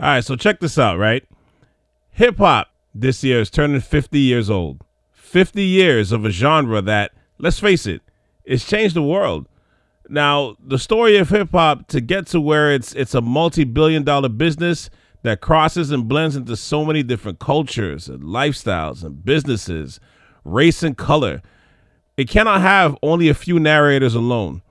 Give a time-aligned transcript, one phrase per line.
[0.00, 1.24] All right, so check this out, right?
[2.12, 4.84] Hip hop this year is turning 50 years old.
[5.12, 8.00] 50 years of a genre that, let's face it,
[8.44, 9.46] it's changed the world.
[10.08, 14.28] Now, the story of hip hop to get to where it's it's a multi-billion dollar
[14.28, 14.88] business
[15.22, 20.00] that crosses and blends into so many different cultures and lifestyles and businesses,
[20.44, 21.42] race and color.
[22.16, 24.62] It cannot have only a few narrators alone.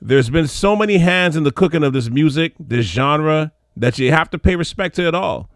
[0.00, 4.10] There's been so many hands in the cooking of this music, this genre, that you
[4.10, 5.50] have to pay respect to it all.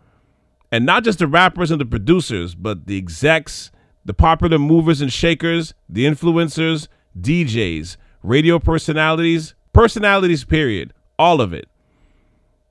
[0.72, 3.70] And not just the rappers and the producers, but the execs,
[4.04, 6.88] the popular movers and shakers, the influencers,
[7.18, 10.92] DJs, radio personalities, personalities, period.
[11.18, 11.68] All of it.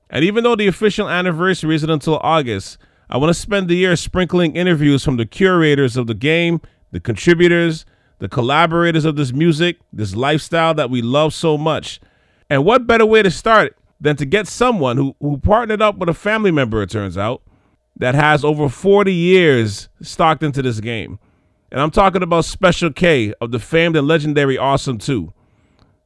[0.08, 2.78] And even though the official anniversary isn't until August,
[3.08, 7.00] I want to spend the year sprinkling interviews from the curators of the game, the
[7.00, 7.84] contributors,
[8.18, 12.00] the collaborators of this music, this lifestyle that we love so much.
[12.48, 16.08] And what better way to start than to get someone who, who partnered up with
[16.08, 17.42] a family member, it turns out,
[17.96, 21.18] that has over 40 years stocked into this game.
[21.70, 25.32] And I'm talking about Special K of the famed and legendary Awesome 2.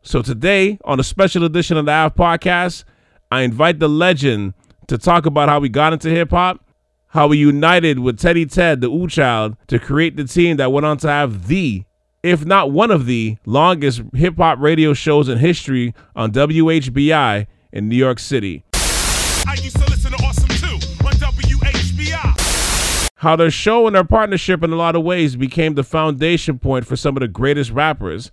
[0.03, 2.85] So today, on a special edition of the Ave Podcast,
[3.31, 4.55] I invite the legend
[4.89, 6.63] to talk about how we got into hip hop,
[7.07, 10.85] how we united with Teddy Ted, the Ooh Child, to create the team that went
[10.85, 11.85] on to have the,
[12.23, 17.89] if not one of the, longest hip hop radio shows in history on WHBI in
[17.89, 18.65] New York City.
[18.73, 20.67] I used to listen to Awesome 2
[21.07, 23.11] on WHBI.
[23.17, 26.87] How their show and their partnership, in a lot of ways, became the foundation point
[26.87, 28.31] for some of the greatest rappers.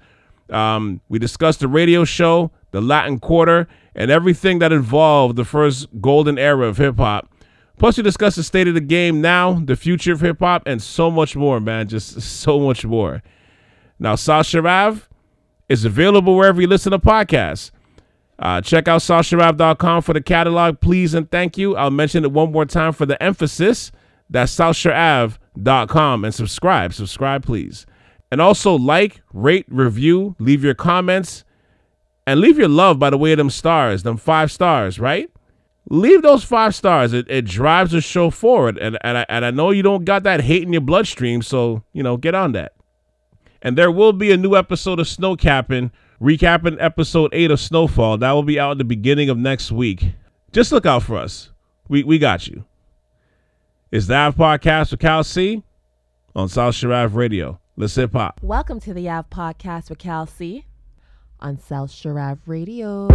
[0.50, 5.88] Um, we discussed the radio show, the Latin Quarter, and everything that involved the first
[6.00, 7.28] golden era of hip hop.
[7.80, 10.82] Plus, we discussed the state of the game now, the future of hip hop, and
[10.84, 11.88] so much more, man.
[11.88, 13.24] Just so much more.
[13.98, 15.08] Now, South Sharav
[15.68, 17.72] is available wherever you listen to podcasts.
[18.42, 21.76] Uh, check out SouthSharav.com for the catalog, please and thank you.
[21.76, 23.92] I'll mention it one more time for the emphasis.
[24.32, 26.94] That's SouthSharav.com and subscribe.
[26.94, 27.86] Subscribe, please.
[28.32, 31.44] And also like, rate, review, leave your comments,
[32.26, 35.30] and leave your love by the way of them stars, them five stars, right?
[35.90, 37.14] Leave those five stars.
[37.14, 38.78] It, it drives the show forward.
[38.78, 41.84] And, and, I, and I know you don't got that hate in your bloodstream, so,
[41.94, 42.74] you know, get on that.
[43.62, 48.20] And there will be a new episode of Snow Capping, recapping episode 8 of Snowfall.
[48.20, 50.14] That will be out at the beginning of next week.
[50.52, 51.50] Just look out for us.
[51.90, 52.66] We, we got you.
[53.92, 55.64] It's the Ave Podcast with Cal C
[56.36, 57.60] on South Sharav Radio.
[57.76, 58.40] Let's hip hop.
[58.44, 60.66] Welcome to the Ave Podcast with Cal C
[61.40, 63.08] on South Sharav Radio.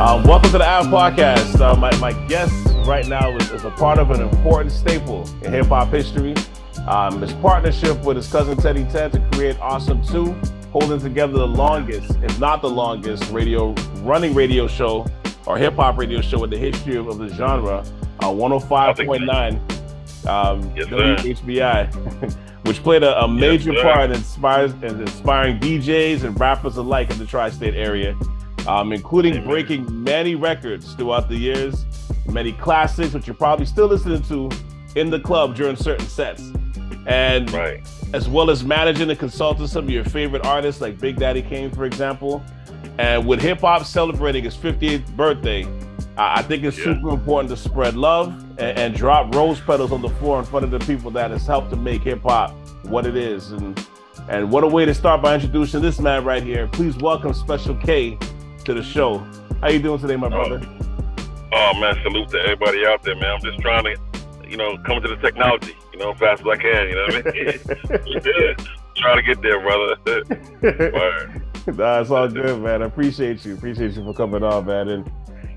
[0.00, 1.60] Um, welcome to the Ave Podcast.
[1.60, 5.52] Uh, my, my guest right now is, is a part of an important staple in
[5.52, 6.34] hip hop history.
[6.86, 10.32] Um, his partnership with his cousin Teddy Ted to create Awesome 2,
[10.70, 13.72] holding together the longest, if not the longest, radio
[14.02, 15.06] running radio show
[15.46, 17.84] or hip hop radio show in the history of, of the genre,
[18.20, 20.86] uh, 105.9 um, Yes.
[20.86, 22.32] WHBI,
[22.66, 23.82] which played a, a major sir.
[23.82, 28.16] part in, inspires, in inspiring DJs and rappers alike in the tri state area,
[28.66, 29.48] um, including Amen.
[29.48, 31.84] breaking many records throughout the years,
[32.26, 34.50] many classics, which you're probably still listening to
[34.94, 36.52] in the club during certain sets.
[37.06, 37.80] And Right.
[38.12, 41.70] as well as managing and consulting some of your favorite artists like Big Daddy Kane,
[41.70, 42.42] for example.
[42.98, 45.66] And with hip hop celebrating its 50th birthday,
[46.16, 46.84] I I think it's Yeah.
[46.84, 50.64] super important to spread love and, and drop rose petals on the floor in front
[50.64, 53.50] of the people that has helped to make hip hop what it is.
[53.52, 53.80] And
[54.28, 56.68] and what a way to start by introducing this man right here.
[56.68, 58.16] Please welcome Special K
[58.64, 59.24] to the show.
[59.60, 60.60] How you doing today, my oh, brother?
[60.62, 60.81] Oh
[61.52, 63.34] man, salute to everybody out there, man.
[63.34, 63.96] I'm just trying to,
[64.48, 66.88] you know, come to the technology, you know, fast as I can.
[66.88, 68.22] You know what I mean?
[68.24, 68.66] yeah.
[68.96, 71.42] Trying to get there, brother.
[71.66, 72.82] Nah, it's all good, man.
[72.82, 73.54] I appreciate you.
[73.54, 74.88] Appreciate you for coming on, man.
[74.88, 75.10] And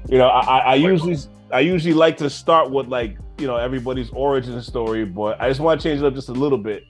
[0.07, 1.17] you know, I, I, I usually
[1.51, 5.59] I usually like to start with like you know everybody's origin story, but I just
[5.59, 6.83] want to change it up just a little bit.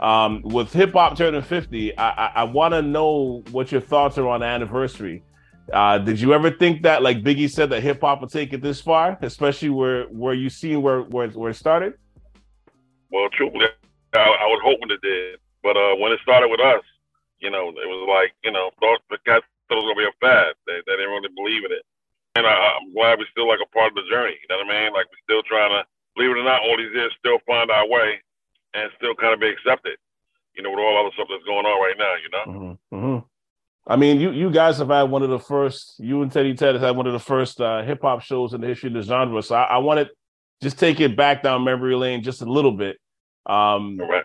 [0.00, 4.16] Um, with hip hop turning fifty, I, I, I want to know what your thoughts
[4.16, 5.22] are on the anniversary.
[5.70, 8.62] Uh, did you ever think that, like Biggie said, that hip hop would take it
[8.62, 11.94] this far, especially where where you seen where where, where it started?
[13.10, 13.66] Well, truthfully,
[14.14, 16.82] I, I was hoping it did, but uh, when it started with us,
[17.40, 20.10] you know, it was like, you know, thought the cats thought it was gonna be
[20.10, 20.54] a fad.
[20.66, 21.84] They, they didn't really believe in it,
[22.34, 24.36] and I, I'm glad we're still like a part of the journey.
[24.40, 24.92] You know what I mean?
[24.92, 25.84] Like we're still trying to,
[26.16, 28.20] believe it or not, all these years, still find our way
[28.74, 29.96] and still kind of be accepted.
[30.54, 32.14] You know, with all other stuff that's going on right now.
[32.20, 32.44] You know.
[32.92, 33.31] Mm-hmm.
[33.86, 35.94] I mean, you you guys have had one of the first.
[35.98, 38.60] You and Teddy Ted have had one of the first uh, hip hop shows in
[38.60, 39.42] the history of the genre.
[39.42, 40.10] So I, I want to
[40.62, 42.96] just take it back down memory lane just a little bit.
[43.46, 44.24] Um, right.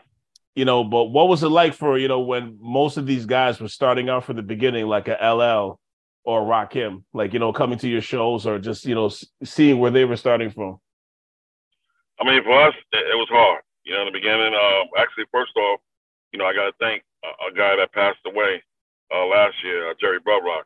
[0.55, 3.59] you know, but what was it like for you know when most of these guys
[3.59, 5.79] were starting out from the beginning, like a LL
[6.23, 9.79] or Rakim, like you know, coming to your shows or just you know s- seeing
[9.79, 10.77] where they were starting from?
[12.19, 13.63] I mean, for us, it, it was hard.
[13.83, 15.79] You know, in the beginning, uh, actually, first off,
[16.31, 18.61] you know, I got to thank a, a guy that passed away
[19.13, 20.65] uh, last year, uh, Jerry Bloodrock.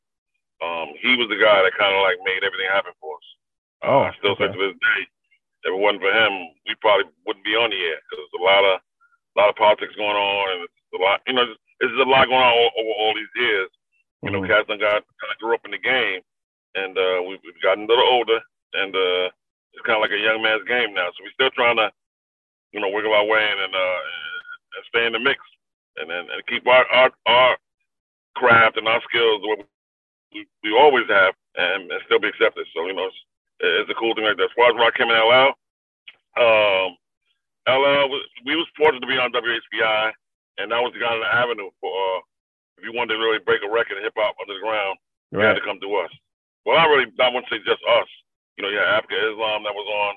[0.62, 3.28] Um, he was the guy that kind of like made everything happen for us.
[3.82, 4.54] Uh, Oh, I still say okay.
[4.54, 5.02] to this day,
[5.66, 6.34] if it wasn't for him,
[6.70, 9.56] we probably wouldn't be on the air because there's a lot of, a lot of
[9.58, 11.46] politics going on, and it's a lot, you know,
[11.82, 13.70] there's a lot going on o- over all these years.
[14.22, 14.48] You know, Mhm.
[14.54, 16.22] cats done got kind of grew up in the game,
[16.78, 18.38] and uh, we've, we've gotten a little older,
[18.78, 19.34] and uh,
[19.74, 21.10] it's kind of like a young man's game now.
[21.10, 21.90] So we're still trying to,
[22.72, 24.00] you know, wiggle our way in and uh,
[24.78, 25.42] and stay in the mix,
[25.98, 27.58] and and, and keep our, our our
[28.36, 29.66] craft and our skills the way
[30.34, 32.68] we, we always have, and, and still be accepted.
[32.76, 33.22] So you know, it's,
[33.62, 34.52] it's a cool thing like that.
[34.52, 35.52] As far as Rock and LL,
[36.40, 36.90] um,
[37.70, 40.12] LL, was- we was fortunate to be on WHBI,
[40.60, 42.22] and that was the kind of avenue for uh,
[42.78, 44.98] if you wanted to really break a record of hip hop under the ground
[45.40, 46.12] you had to come to us.
[46.66, 48.10] Well, I really, I wouldn't say just us.
[48.58, 50.14] You know, you had Afrika Islam that was on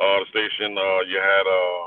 [0.00, 0.78] uh, the station.
[0.78, 1.86] Uh, you had uh,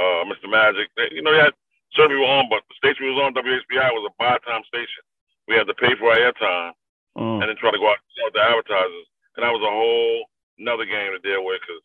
[0.00, 0.48] uh, Mr.
[0.50, 0.88] Magic.
[1.12, 1.54] You know, you had
[1.94, 5.02] certain people on, but the station we was on, WHBI, was a buy time station.
[5.48, 6.72] We had to pay for our airtime
[7.18, 7.42] Mm.
[7.42, 9.06] and then try to go out and sell the advertisers.
[9.34, 10.30] And that was a whole
[10.62, 11.82] another game to deal with because,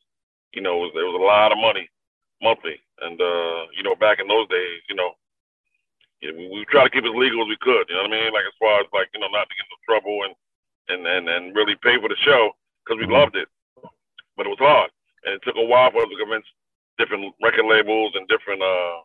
[0.54, 1.90] you know, it was, there was a lot of money
[2.46, 2.78] monthly.
[3.02, 5.18] And, uh, you know, back in those days, you know,
[6.22, 7.90] you know, we, we try to keep it as legal as we could.
[7.90, 8.34] You know what I mean?
[8.38, 10.34] Like as far as like, you know, not to get into trouble and,
[10.94, 12.54] and, and, and really pay for the show
[12.86, 13.18] because we Mhm.
[13.18, 13.50] loved it.
[14.38, 14.92] But it was hard.
[15.26, 16.46] And it took a while for us to convince
[17.02, 19.02] different record labels and different, uh,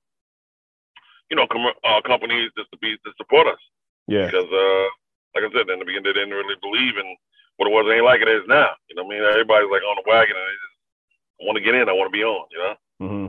[1.30, 3.60] you know, com- uh, companies just to be, to support us
[4.06, 4.26] Yeah.
[4.26, 4.86] because uh,
[5.34, 7.16] like I said, in the beginning they didn't really believe in
[7.56, 7.86] what it was.
[7.86, 8.72] It ain't like it is now.
[8.88, 9.28] You know what I mean?
[9.28, 11.88] Everybody's like on the wagon and they just want to get in.
[11.88, 12.46] I want to be on.
[12.50, 12.74] You know?
[13.02, 13.26] Mm-hmm.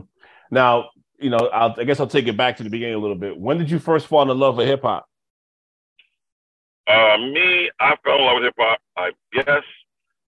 [0.50, 3.16] Now, you know, I'll, I guess I'll take it back to the beginning a little
[3.16, 3.38] bit.
[3.38, 5.06] When did you first fall in love with hip hop?
[6.88, 8.80] Uh, me, I fell in love with hip hop.
[8.96, 9.62] I guess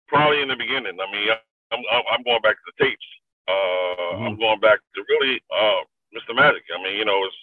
[0.08, 0.98] probably in the beginning.
[0.98, 1.28] I mean,
[1.70, 3.06] I'm I'm, going back to the tapes.
[3.46, 6.34] Uh, I'm going back to really uh, Mr.
[6.34, 6.62] Magic.
[6.76, 7.36] I mean, you know, it's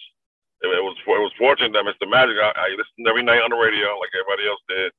[0.62, 2.08] it, was it was fortunate that Mr.
[2.08, 2.36] Magic.
[2.42, 4.90] I, I listened every night on the radio like everybody else did,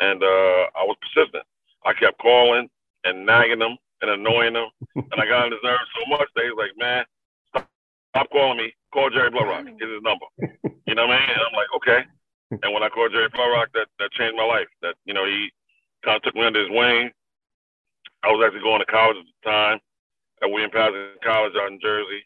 [0.00, 1.44] and uh, I was persistent.
[1.84, 2.68] I kept calling
[3.04, 6.44] and nagging them and annoying them, and I got on his nerves so much that
[6.44, 7.04] he's like, "Man,
[7.48, 7.68] stop,
[8.14, 8.74] stop calling me.
[8.92, 9.64] Call Jerry Bloodrock.
[9.78, 10.26] Get his number."
[10.86, 11.30] You know what I mean?
[11.32, 12.00] And I'm like, "Okay."
[12.62, 14.68] And when I called Jerry Bloodrock, that that changed my life.
[14.82, 15.50] That you know he
[16.04, 17.10] kind of took me under his wing.
[18.22, 19.78] I was actually going to college at the time
[20.42, 22.24] at William Paterson College out in Jersey,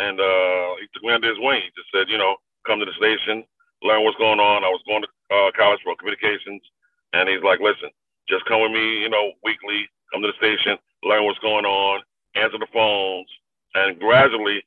[0.00, 1.60] and uh, he took me under his wing.
[1.60, 3.44] He just said, you know, come to the station,
[3.84, 4.64] learn what's going on.
[4.64, 6.64] I was going to uh, college for communications,
[7.12, 7.92] and he's like, listen,
[8.28, 9.84] just come with me, you know, weekly.
[10.12, 10.74] Come to the station,
[11.04, 12.02] learn what's going on,
[12.34, 13.28] answer the phones,
[13.74, 14.64] and gradually,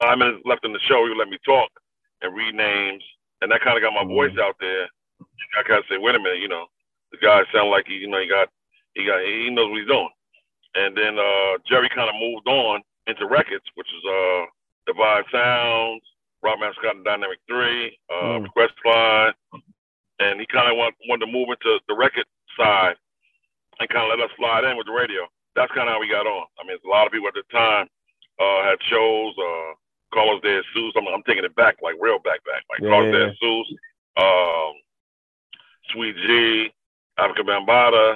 [0.00, 1.68] five minutes left in the show, he would let me talk
[2.22, 3.02] and read names,
[3.42, 4.88] and that kind of got my voice out there.
[5.58, 6.64] I kind of say, wait a minute, you know,
[7.10, 8.48] the guy sound like he, you know, he got,
[8.94, 10.08] he got, he knows what he's doing.
[10.74, 14.42] And then uh, Jerry kind of moved on into records, which is uh,
[14.86, 16.02] Divine Sounds,
[16.42, 18.48] Rock Master Scott and Dynamic Three, uh, Mm.
[18.52, 19.32] Quest Line,
[20.20, 22.26] and he kind of want, wanted to move into the record
[22.58, 22.96] side
[23.80, 25.26] and kind of let us slide in with the radio.
[25.54, 26.46] That's kind of how we got on.
[26.60, 27.86] I mean, a lot of people at the time
[28.40, 29.34] uh, had shows.
[29.38, 29.74] Uh,
[30.12, 30.92] Carlos De Jesus.
[30.96, 33.78] I'm, I'm taking it back, like real back, back, like Yeah, Carlos yeah, De Jesus,
[34.20, 34.72] um,
[35.92, 36.68] Sweet G,
[37.18, 38.12] Afrika Bambaataa.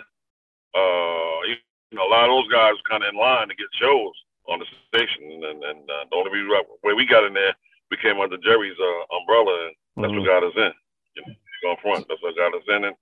[0.77, 3.67] Uh, you know, a lot of those guys were kind of in line to get
[3.81, 4.13] shows
[4.49, 6.51] on the station, and, and uh, the only reason
[6.85, 7.55] way we got in there,
[7.91, 10.21] we came under Jerry's uh, umbrella, and that's Mhm.
[10.21, 10.73] what got us in.
[11.17, 12.97] You know, going front, that's what got us in, and,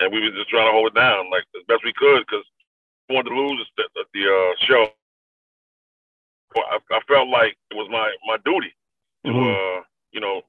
[0.00, 2.44] and we were just trying to hold it down like as best we could because
[3.08, 4.92] we wanted to lose the, the, the uh, show.
[6.56, 8.74] I, I felt like it was my my duty
[9.26, 9.78] to Mhm.
[9.78, 10.42] uh, you know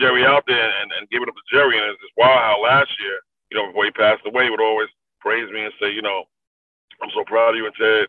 [0.00, 1.78] Jerry out there and, and give it up to Jerry.
[1.78, 3.20] And it's just wild how last year,
[3.50, 4.88] you know, before he passed away, he would always
[5.20, 6.24] praise me and say, you know,
[7.02, 8.08] I'm so proud of you and Ted.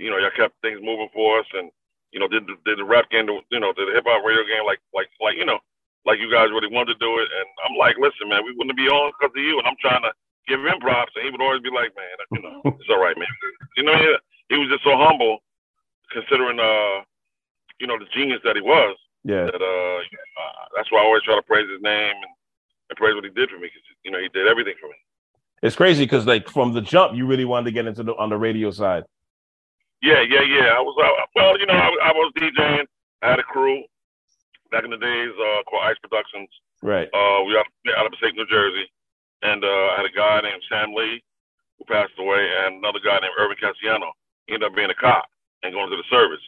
[0.00, 1.68] You know, y'all kept things moving for us, and
[2.12, 4.42] you know, did the, did the rap game, you know, did the hip hop radio
[4.48, 5.60] game like like like you know,
[6.08, 7.28] like you guys really wanted to do it.
[7.28, 9.60] And I'm like, listen, man, we wouldn't be on because of you.
[9.60, 10.12] And I'm trying to
[10.48, 13.16] give him props, and he would always be like, man, you know, it's all right,
[13.16, 13.28] man.
[13.76, 14.08] You know, he,
[14.48, 15.44] he was just so humble,
[16.10, 17.04] considering uh,
[17.78, 18.96] you know, the genius that he was.
[19.24, 19.52] Yeah.
[19.52, 22.32] That uh, uh, that's why I always try to praise his name and,
[22.88, 24.96] and praise what he did for me because you know he did everything for me.
[25.62, 28.30] It's crazy because like from the jump, you really wanted to get into the on
[28.30, 29.04] the radio side.
[30.02, 30.72] Yeah, yeah, yeah.
[30.72, 32.86] I was uh, well, you know, I, I was DJing.
[33.22, 33.84] I had a crew
[34.70, 36.48] back in the days uh, called Ice Productions.
[36.82, 37.08] Right.
[37.12, 37.66] Uh, we out,
[37.98, 38.88] out of Passaic, New Jersey,
[39.42, 41.22] and uh, I had a guy named Sam Lee
[41.76, 44.12] who passed away, and another guy named Irvin Cassiano.
[44.46, 45.28] He ended up being a cop
[45.62, 46.40] and going to the service.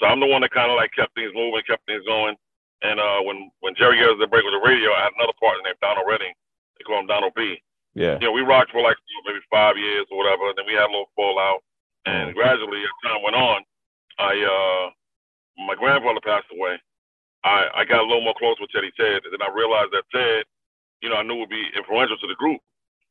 [0.00, 2.36] So I'm the one that kind of like kept things moving, kept things going.
[2.82, 5.36] And uh, when when Jerry gave us the break with the radio, I had another
[5.40, 6.32] partner named Donald Redding.
[6.76, 7.60] They call him Donald B.
[7.94, 8.18] Yeah.
[8.20, 10.50] You know, we rocked for like you know, maybe five years or whatever.
[10.50, 11.62] And then we had a little fallout.
[12.06, 13.62] And gradually, as time went on,
[14.18, 14.90] I uh,
[15.66, 16.78] my grandfather passed away.
[17.44, 20.04] I, I got a little more close with Teddy Ted, and then I realized that
[20.12, 20.44] Ted,
[21.02, 22.60] you know, I knew would be influential to the group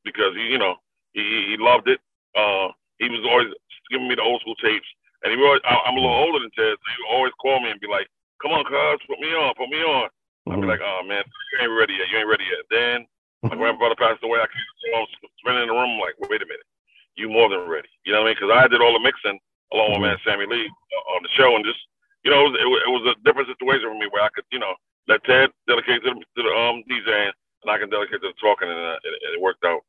[0.05, 0.75] because he, you know,
[1.13, 1.99] he he loved it.
[2.35, 2.69] Uh,
[2.99, 3.49] he was always
[3.91, 4.87] giving me the old school tapes,
[5.23, 7.61] and he always, I, I'm a little older than Ted, so he would always call
[7.61, 8.07] me and be like,
[8.41, 10.09] "Come on, cuz, put me on, put me on."
[10.51, 10.69] I'd be Mhm.
[10.69, 11.23] like, "Oh man,
[11.53, 12.09] you ain't ready yet.
[12.11, 13.07] You ain't ready yet." Then
[13.43, 14.39] my grandfather passed away.
[14.41, 15.07] I came home,
[15.39, 16.67] spinning in the room, like, "Wait a minute,
[17.15, 18.37] you more than ready." You know what I mean?
[18.39, 19.39] Because I did all the mixing
[19.71, 20.01] along with Mhm.
[20.01, 21.79] man Sammy Lee uh, on the show, and just
[22.23, 24.29] you know, it was, it was, it was a different situation for me where I
[24.29, 24.73] could, you know,
[25.09, 27.31] let Ted dedicate to the, to the um DJing,
[27.63, 29.81] and I can dedicate to the talking, and, uh, it, it worked out.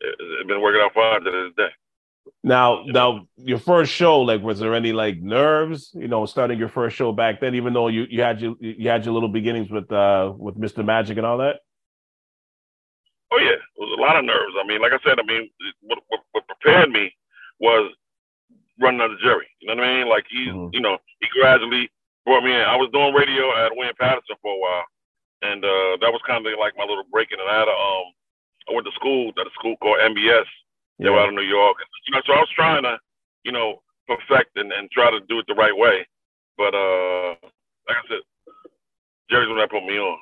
[0.00, 1.68] It, it's been working out fine to this day.
[2.44, 5.90] Now, now, your first show, like, was there any like nerves?
[5.92, 8.88] You know, starting your first show back then, even though you, you had your you
[8.88, 10.84] had your little beginnings with uh with Mr.
[10.84, 11.56] Magic and all that.
[13.32, 14.52] Oh yeah, it was a lot of nerves.
[14.60, 15.48] I mean, like I said, I mean,
[15.80, 17.08] what, what, what prepared me
[17.60, 17.90] was
[18.78, 19.48] running under Jerry.
[19.60, 20.08] You know what I mean?
[20.08, 20.68] Like he, Mhm.
[20.74, 21.90] you know, he gradually
[22.26, 22.60] brought me in.
[22.60, 24.84] I was doing radio at William Paterson for a while,
[25.42, 27.40] and uh, that was kind of like my little break in.
[27.40, 28.06] And I had a, um,
[28.68, 30.46] I went to school at a school called MBS.
[30.98, 31.76] They were out of New York.
[32.06, 32.98] You know, so I was trying to,
[33.44, 36.06] you know, perfect and, and try to do it the right way.
[36.58, 37.34] But uh,
[37.88, 38.22] like I said,
[39.30, 40.18] Jerry's the one that put me on.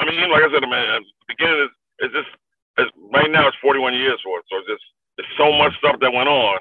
[0.00, 2.28] I mean, like I said, man, at the beginning is it's just
[2.78, 4.44] it's, right now it's 41 years for it.
[4.50, 4.84] So it's just
[5.16, 6.58] there's so much stuff that went on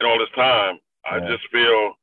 [0.00, 0.78] in all this time.
[1.04, 1.94] I just feel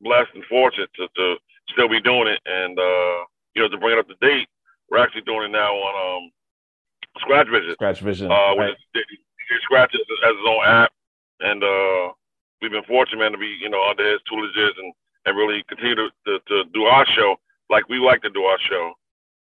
[0.00, 1.36] blessed and fortunate to, to
[1.72, 3.18] still be doing it, and uh,
[3.54, 4.48] you know, to bring it up to date.
[4.90, 6.30] We're actually doing it now on um,
[7.18, 7.74] Scratch Vision.
[7.74, 8.32] Scratch Vision.
[8.32, 8.74] Uh, right.
[9.62, 10.90] Scratch has, has his own app,
[11.40, 12.12] and uh,
[12.60, 14.92] we've been fortunate, man, to be you know under his tutelages and
[15.26, 17.36] and really continue to, to, to do our show
[17.70, 18.92] like we like to do our show,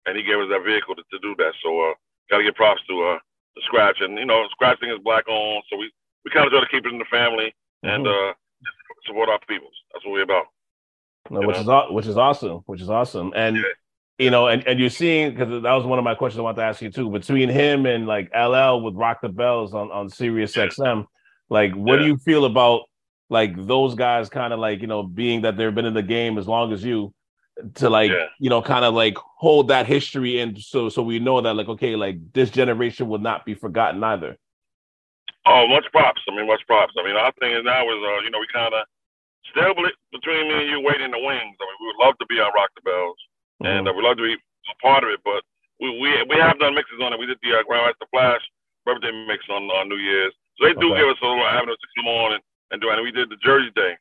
[0.05, 1.53] and he gave us that vehicle to, to do that.
[1.63, 1.93] So uh,
[2.29, 3.17] got to give props to uh,
[3.55, 5.91] the Scratch, and you know, Scratch thing is black owned, so we
[6.23, 7.53] we kind of try to keep it in the family
[7.83, 8.31] and Mhm.
[8.31, 8.33] uh,
[9.05, 9.73] support our peoples.
[9.93, 10.45] That's what we're about.
[11.29, 11.85] No, which know?
[11.87, 13.63] is which is awesome, which is awesome, and Yeah.
[14.19, 16.57] you know, and and you're seeing because that was one of my questions I wanted
[16.57, 17.09] to ask you too.
[17.09, 21.05] Between him and like LL with Rock the Bells on on Sirius XM,
[21.49, 22.81] like what do you feel about
[23.29, 26.37] like those guys kind of like you know being that they've been in the game
[26.37, 27.13] as long as you
[27.75, 28.27] to like Yeah.
[28.39, 31.69] you know kind of like hold that history and so so we know that like
[31.69, 34.37] okay like this generation will not be forgotten either.
[35.45, 36.21] Oh, much props.
[36.27, 36.93] I mean, much props.
[36.97, 38.81] I mean, our thing is now is, uh, you know, we kind of
[39.53, 41.53] still between me and you waiting in the wings.
[41.61, 43.19] I mean, we would love to be on Rock the Bells,
[43.61, 45.21] and uh, we'd love to be a part of it.
[45.23, 45.45] But
[45.79, 47.19] we we, we have done mixes on it.
[47.21, 48.41] We did the uh, Grandmaster Flash
[48.89, 50.97] birthday mix on on New Year's, so they do Okay.
[51.05, 52.43] give us a little avenue to come on and,
[52.73, 52.97] and do it.
[52.97, 53.93] And we did the Jersey Day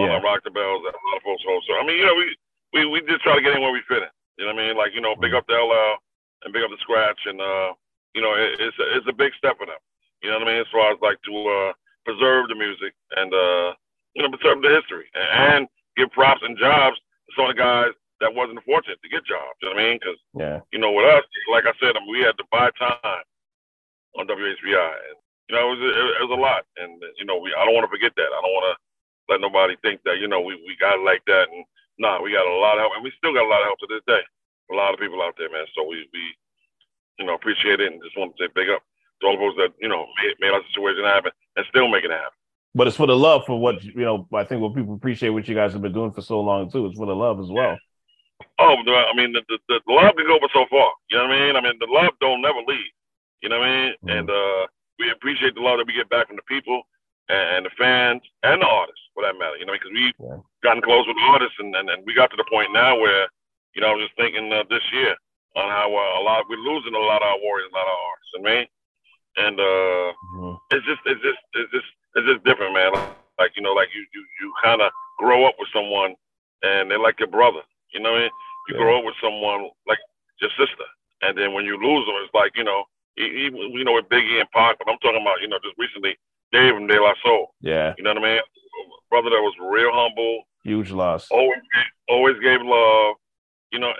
[0.00, 0.16] on Yeah.
[0.16, 1.44] uh, Rock the Bells that a lot of folks.
[1.68, 2.32] So I mean, you know, we
[2.76, 4.12] we we just try to get in where we fit in.
[4.36, 4.76] You know what I mean?
[4.76, 5.96] Like you know, big up the LL
[6.44, 7.72] and big up the Scratch, and uh,
[8.14, 9.80] you know, it, it's a, it's a big step for them.
[10.22, 10.60] You know what I mean?
[10.60, 11.72] As far as like to uh,
[12.04, 13.72] preserve the music and uh,
[14.14, 15.60] you know preserve the history and, and
[15.96, 19.56] give props and jobs to some of the guys that wasn't fortunate to get jobs.
[19.60, 19.96] You know what I mean?
[20.00, 20.58] Because Yeah.
[20.72, 23.24] you know with us, like I said, I mean, we had to buy time
[24.16, 25.16] on WHBI, and
[25.48, 26.64] you know it was it, it was a lot.
[26.76, 28.30] And you know we I don't want to forget that.
[28.32, 28.76] I don't want to
[29.32, 31.48] let nobody think that you know we we got like that.
[31.52, 31.64] And
[31.98, 33.78] nah, we got a lot of help, and we still got a lot of help
[33.80, 34.22] to this day.
[34.70, 35.66] A lot of people out there, man.
[35.74, 36.22] So we we
[37.18, 38.82] you know appreciate it and just want to say big up
[39.20, 42.18] to all us that you know made, made our situation happen and still making it
[42.18, 42.38] happen.
[42.74, 44.28] But it's for the love for what you know.
[44.34, 46.86] I think what people appreciate what you guys have been doing for so long too.
[46.86, 47.78] It's for the love as well.
[48.58, 50.92] Oh, I mean, the, the, the love can go but so far.
[51.10, 51.56] You know what I mean?
[51.56, 52.92] I mean, the love don't never leave.
[53.40, 53.94] You know what I mean?
[54.04, 54.18] Mhm.
[54.18, 54.66] And uh,
[54.98, 56.82] we appreciate the love that we get back from the people
[57.28, 59.56] and, the fans and the artists, for that matter.
[59.56, 60.38] You know, because we've Yeah.
[60.62, 63.28] gotten close with the artists, and, and, and we got to the point now where,
[63.74, 65.14] you know, I was just thinking uh, this year
[65.56, 67.94] on how uh, a lot we're losing a lot of our warriors, a lot of
[67.96, 68.34] our artists.
[68.36, 68.66] I mean,
[69.36, 70.58] and uh, Mhm.
[70.70, 72.92] it's just it's just it's just it's just different, man.
[73.38, 76.14] Like you know, like you you you kind of grow up with someone,
[76.62, 77.62] and they're like your brother.
[77.92, 78.30] You know, what I mean?
[78.68, 78.82] you Yeah.
[78.82, 79.98] grow up with someone like
[80.40, 80.84] your sister,
[81.22, 82.84] and then when you lose them, it's like you know,
[83.16, 86.16] even you know with Biggie and Pac, but I'm talking about you know just recently
[86.52, 87.54] Dave from De La Soul.
[87.60, 88.40] Yeah, You know what I mean?
[89.10, 91.28] Brother that was real humble, huge loss.
[91.30, 91.60] always
[92.08, 93.16] always gave love.
[93.72, 93.92] You know,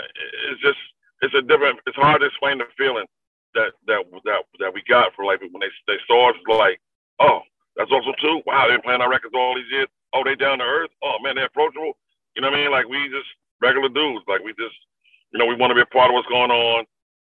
[0.51, 0.79] it's just
[1.23, 1.79] it's a different.
[1.87, 3.07] It's hard to explain the feeling
[3.55, 6.81] that that that that we got for like when they they saw us like,
[7.21, 7.41] oh,
[7.77, 8.43] that's Awesome 2.
[8.47, 9.89] Wow, they've been playing our records all these years.
[10.13, 10.91] Oh, they down to earth.
[11.03, 11.93] Oh man, they're approachable.
[12.35, 12.71] You know what I mean?
[12.73, 13.29] Like we just
[13.63, 14.25] regular dudes.
[14.29, 14.77] Like we just,
[15.33, 16.85] you know, we want to be a part of what's going on.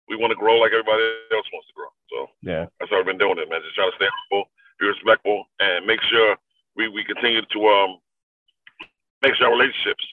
[0.09, 1.03] We want to grow like everybody
[1.33, 1.89] else wants to grow.
[2.11, 3.63] So Yeah, that's how I've been doing it, man.
[3.63, 6.37] Just trying to stay humble, be respectful, and make sure
[6.77, 7.99] we, we continue to um
[9.23, 10.05] make sure our relationships,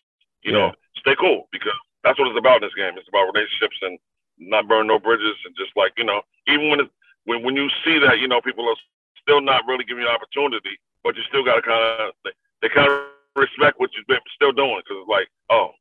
[0.44, 2.94] you know, stay cool because that's what it's about in this game.
[2.98, 3.98] It's about relationships and
[4.38, 6.90] not burn no bridges and just like you know, even when it,
[7.26, 8.76] when when you see that you know people are
[9.22, 12.32] still not really giving you an opportunity, but you still got to kind of they,
[12.62, 15.72] they kind of respect what you've been still doing because it's like oh,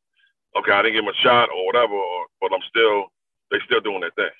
[0.59, 3.11] okay, I didn't give him a shot or whatever, or, but I'm still
[3.51, 4.35] they still doing their thing.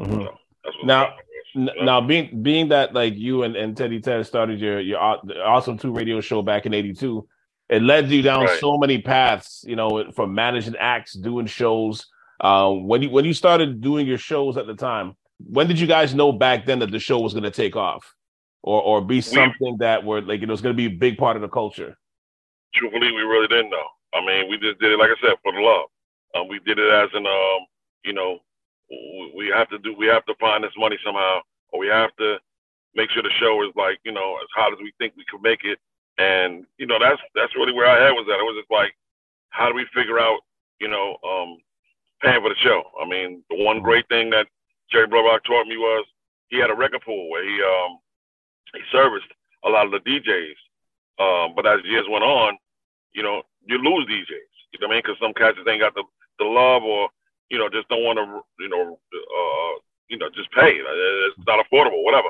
[0.00, 0.24] Mhm.
[0.24, 0.38] So
[0.84, 1.14] Now-
[1.56, 5.78] N- Now, being being that like you and, and Teddy Ted started your your awesome
[5.78, 7.26] two radio show back in '82,
[7.70, 8.60] it led you down Right.
[8.60, 9.64] so many paths.
[9.66, 12.06] You know, from managing acts, doing shows.
[12.38, 15.86] Uh, when you when you started doing your shows at the time, when did you
[15.86, 18.14] guys know back then that the show was going to take off,
[18.62, 21.34] or or be something that were like it was going to be a big part
[21.34, 21.96] of the culture?
[22.74, 23.86] truthfully, we really didn't know.
[24.14, 25.86] I mean, we just did it, like I said, for the love.
[26.36, 27.58] Um, we did it as an, um,
[28.04, 28.38] you know,
[28.90, 31.40] we- have to do, we have to find this money somehow,
[31.70, 32.38] or we have to
[32.94, 35.42] make sure the show is like, you know, as hot as we think we could
[35.42, 35.78] make it.
[36.18, 38.40] And you know, that's that's really where our head was at.
[38.40, 38.94] It was just like,
[39.50, 40.40] how do we figure out,
[40.80, 41.58] you know, um,
[42.20, 42.82] paying for the show?
[43.00, 44.48] I mean, the one great thing that
[44.90, 46.04] Jerry Bloodrock taught me was
[46.48, 47.98] he had a record pool where he um
[48.74, 49.28] he serviced
[49.64, 50.56] a lot of the DJs.
[51.18, 52.56] Um, but as years went on,
[53.12, 54.54] you know, you lose DJs.
[54.72, 55.02] You know what I mean?
[55.04, 56.04] Because some cats just ain't got the,
[56.38, 57.08] the love or,
[57.50, 59.72] you know, just don't want to, you know, uh,
[60.08, 60.76] you know, just pay.
[60.80, 62.28] It's not affordable, whatever.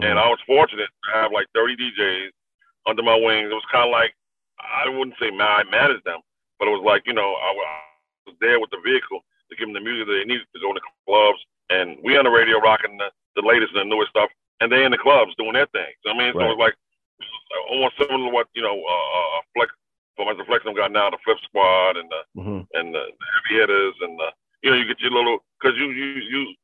[0.00, 2.30] And I was fortunate to have like 30 DJs
[2.86, 3.50] under my wings.
[3.50, 4.14] It was kind of like,
[4.60, 6.20] I wouldn't say I managed them,
[6.58, 7.50] but it was like, you know, I
[8.26, 10.72] was there with the vehicle to give them the music that they needed to go
[10.72, 11.40] to clubs.
[11.70, 14.30] And we on the radio rocking the, the latest and the newest stuff.
[14.60, 15.90] And they in the clubs doing their thing.
[16.04, 16.46] So, I mean, so Right.
[16.46, 16.76] it was like
[17.70, 19.72] almost similar to what, you know, uh, uh, Flex,
[20.16, 22.66] from as the Flex them got now, the Flip Squad and the, Mhm.
[22.74, 24.30] and the, the heavy hitters and the,
[24.62, 26.54] you know, you get your little, cause you, you, you,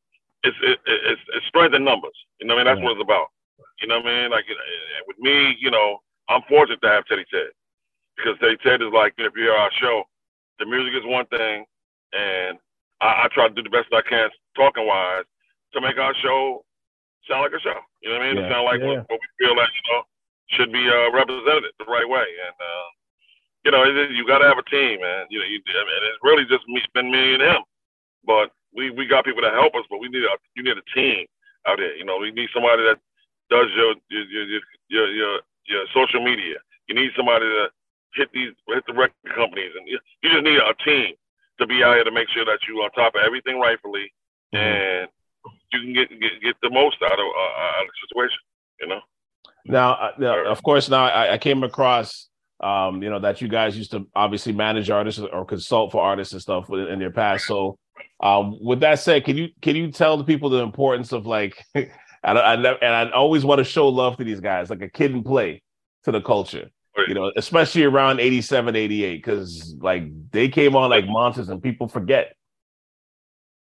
[0.42, 2.16] it's, it, it's, it's strength in numbers.
[2.40, 2.74] You know what I mean?
[2.74, 2.84] That's Yeah.
[2.84, 3.28] what it's about.
[3.80, 4.30] You know what I mean?
[4.30, 4.44] Like
[5.06, 7.50] with me, you know, I'm fortunate to have Teddy Ted
[8.16, 10.04] because Teddy Ted is like, if you hear our show,
[10.58, 11.64] the music is one thing,
[12.12, 12.58] and
[13.00, 15.24] I, I try to do the best I can, talking wise,
[15.72, 16.64] to make our show
[17.28, 17.78] sound like a show.
[18.02, 18.36] You know what I mean?
[18.42, 18.48] Yeah.
[18.48, 18.86] To sound like Yeah.
[18.86, 20.02] what, what we feel like you know
[20.54, 22.88] should be uh, represented the right way, and uh,
[23.64, 25.26] you know, it, you got to have a team, man.
[25.30, 27.62] You know, you, I mean, it's really just me, been me and him,
[28.26, 30.86] but we we got people to help us, but we need a you need a
[30.94, 31.26] team
[31.66, 31.94] out here.
[31.94, 32.98] You know, we need somebody that
[33.50, 34.44] does your your your
[34.88, 36.56] your your, your, social media.
[36.88, 37.68] You need somebody to
[38.14, 41.14] hit these hit the record companies, and you, you just need a team
[41.58, 44.12] to be out here to make sure that you on top of everything rightfully,
[44.54, 44.58] Mhm.
[44.58, 45.08] and
[45.72, 48.38] you can get get, get the most out of uh, out of the situation.
[48.80, 49.00] You know.
[49.66, 52.28] Now, uh, now, of course, now I, I came across,
[52.60, 56.34] um, you know, that you guys used to obviously manage artists or consult for artists
[56.34, 57.46] and stuff in, in your past.
[57.46, 57.78] So,
[58.20, 61.62] um, with that said, can you can you tell the people the importance of like,
[61.74, 61.88] and
[62.22, 64.88] I, I never, and I always want to show love to these guys, like a
[64.88, 65.62] kid and play
[66.04, 67.08] to the culture, Right.
[67.08, 71.88] you know, especially around 87, 88, because like they came on like monsters and people
[71.88, 72.34] forget.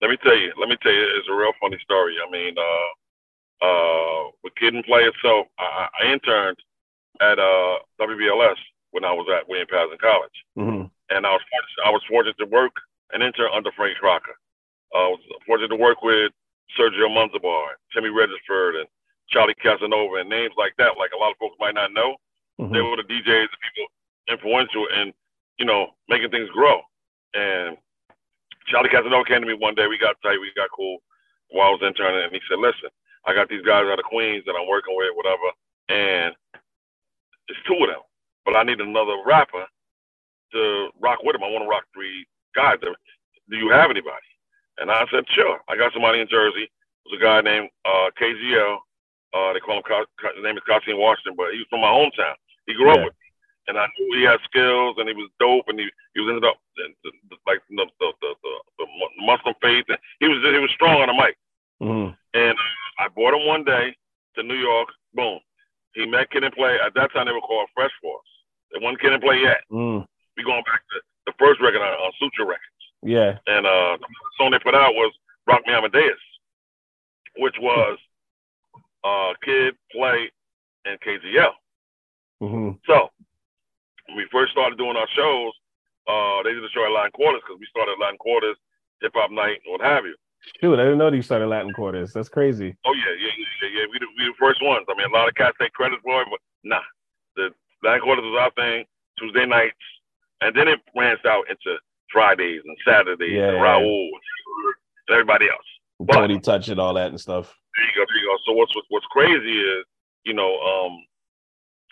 [0.01, 0.51] Let me tell you.
[0.59, 1.03] Let me tell you.
[1.17, 2.15] It's a real funny story.
[2.25, 6.57] I mean, uh, uh, with Kid and Play itself, I, I interned
[7.21, 8.55] at uh, WBLS
[8.91, 10.89] when I was at William Paterson College, Mhm.
[11.11, 11.41] and I was
[11.85, 12.73] I was fortunate to work
[13.13, 14.35] and intern under Frank Crocker.
[14.93, 16.31] Uh, I was fortunate to work with
[16.77, 18.87] Sergio Munzibai, Timmy Regisford, and
[19.29, 20.97] Charlie Casanova, and names like that.
[20.97, 22.15] Like a lot of folks might not know.
[22.59, 22.73] Mhm.
[22.73, 23.87] They were the DJs, the people
[24.27, 25.13] influential in,
[25.57, 26.81] you know, making things grow.
[27.33, 27.77] And
[28.67, 29.87] Charlie Casanova came to me one day.
[29.87, 30.39] We got tight.
[30.39, 30.99] We got cool
[31.49, 32.23] while I was interning.
[32.23, 32.89] And he said, listen,
[33.25, 35.51] I got these guys out of Queens that I'm working with, whatever.
[35.89, 36.35] And
[37.47, 38.01] it's two of them.
[38.45, 39.65] But I need another rapper
[40.53, 41.43] to rock with them.
[41.43, 42.77] I want to rock three guys.
[42.81, 44.25] Do you have anybody?
[44.79, 45.59] And I said, sure.
[45.69, 46.69] I got somebody in Jersey.
[47.05, 48.77] There's a guy named uh, KGL.
[49.33, 52.35] Uh, they call him, his name is Kasim Washington, but he was from my hometown.
[52.67, 52.99] He grew Yeah.
[52.99, 53.27] up with me.
[53.67, 56.49] And I knew he had skills and he was dope and he, he was ended
[56.49, 56.57] up
[57.47, 58.31] like the, the, the,
[58.79, 58.85] the,
[59.21, 59.85] Muslim faith.
[59.87, 61.37] And he was he was strong on the mic.
[61.81, 62.15] Mhm.
[62.33, 62.57] And
[62.99, 63.95] I brought him one day
[64.35, 64.89] to New York.
[65.13, 65.39] Boom.
[65.93, 66.77] He met Kid and Play.
[66.83, 68.27] At that time, they were called Fresh Force.
[68.73, 69.61] They wasn't Kid and Play yet.
[69.71, 70.05] Mm.
[70.35, 72.83] We going back to the first record on, on Suture Records.
[73.03, 73.37] Yeah.
[73.47, 74.07] And uh, the
[74.37, 75.13] song they put out was
[75.47, 76.19] Rock Me Amadeus,
[77.37, 77.97] which was
[79.03, 80.31] uh, Kid, Play,
[80.85, 81.53] and KGL.
[82.39, 83.09] hmm So
[84.07, 85.53] when we first started doing our shows,
[86.07, 88.57] uh, they did a show at Latin Quarters because we started Latin Quarters,
[89.01, 90.15] Hip Hop Night, and what have you.
[90.59, 92.13] Shoot, I didn't know you started Latin quarters.
[92.13, 92.75] That's crazy.
[92.83, 93.29] Oh yeah, yeah,
[93.61, 93.85] yeah, yeah.
[93.91, 94.85] We the, we the first ones.
[94.89, 96.81] I mean, a lot of cats take credit for it, but nah.
[97.35, 97.53] The
[97.83, 98.85] Latin Quarters was our thing.
[99.19, 99.77] Tuesday nights,
[100.41, 101.77] and then it branched out into
[102.11, 103.57] Fridays and Saturdays Yeah, and.
[103.57, 104.09] Raul
[105.07, 105.65] and everybody else.
[105.99, 107.53] But- Cody touch and all that and stuff.
[107.75, 108.05] There you go.
[108.07, 108.37] There you go.
[108.45, 109.85] So what's what's, crazy is,
[110.25, 110.97] you know, um,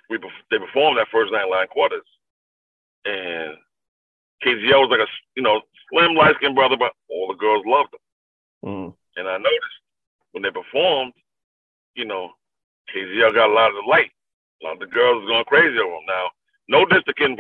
[0.09, 0.17] we
[0.51, 2.05] they performed that first night in Latin Quarters,
[3.05, 3.55] and
[4.43, 7.93] KGL was like a you know slim light skinned brother, but all the girls loved
[7.93, 8.69] him.
[8.69, 8.93] Mm.
[9.15, 9.79] And I noticed
[10.31, 11.13] when they performed,
[11.95, 12.31] you know,
[12.93, 14.11] KGL got a lot of the light.
[14.61, 16.05] A lot of the girls was going crazy over him.
[16.07, 16.27] Now,
[16.67, 17.37] no diss to Kid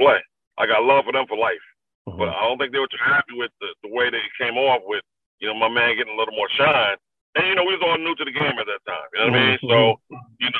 [0.59, 1.63] I got love for them for life.
[2.07, 2.17] Mhm.
[2.19, 4.83] But I don't think they were too happy with the, the way it came off
[4.85, 5.03] with,
[5.39, 6.97] you know, my man getting a little more shine.
[7.35, 9.07] And, you know, we was all new to the game at that time.
[9.13, 9.57] You know what I mean?
[9.63, 9.69] Mhm.
[9.69, 10.01] So,
[10.39, 10.59] you know,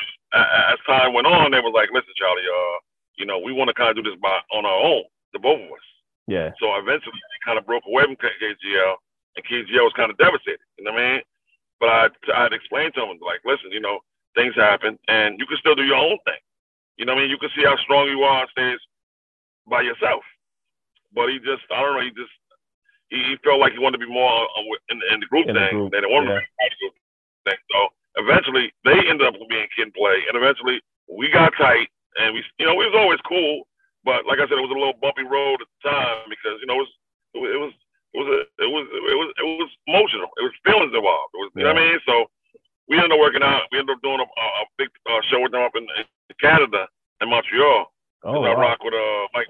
[0.72, 2.78] as time went on, they was like, listen, Charlie, uh,
[3.16, 5.60] you know, we want to kind of do this by on our own, the both
[5.60, 5.86] of us.
[6.26, 6.52] Yeah.
[6.60, 8.96] So eventually, they kind of broke away from KGL,
[9.36, 10.60] and KGL was kind of devastated.
[10.78, 11.22] You know what I mean?
[11.80, 13.98] But I I had explained to him like, listen, you know,
[14.36, 16.38] things happen, and you can still do your own thing.
[16.96, 17.30] You know what I mean?
[17.30, 18.78] You can see how strong you are on stage
[19.70, 20.26] by yourself.
[21.14, 22.34] But he just, I don't know, he just
[23.10, 25.54] he, he felt like he wanted to be more uh, in, in the group In
[25.54, 26.42] the thing group, than it wanted yeah.
[26.42, 26.94] to be of the group
[27.46, 27.60] thing.
[27.70, 27.78] So
[28.22, 32.42] eventually, they ended up being kid and play, and eventually we got tight, and we,
[32.58, 33.66] you know, we was always cool.
[34.02, 36.66] But like I said, it was a little bumpy road at the time because you
[36.70, 36.92] know it was
[37.34, 37.74] it was
[38.14, 40.30] it was a, it was it was it was emotional.
[40.40, 41.34] It was feelings involved.
[41.36, 41.98] It was you know what I mean.
[42.08, 42.14] So
[42.88, 43.68] we ended up working out.
[43.70, 46.06] We ended up doing a, a, a big uh, show with them up in, in
[46.40, 46.88] Canada
[47.20, 47.92] in Montreal.
[48.24, 49.48] Oh, I rock with uh Mike.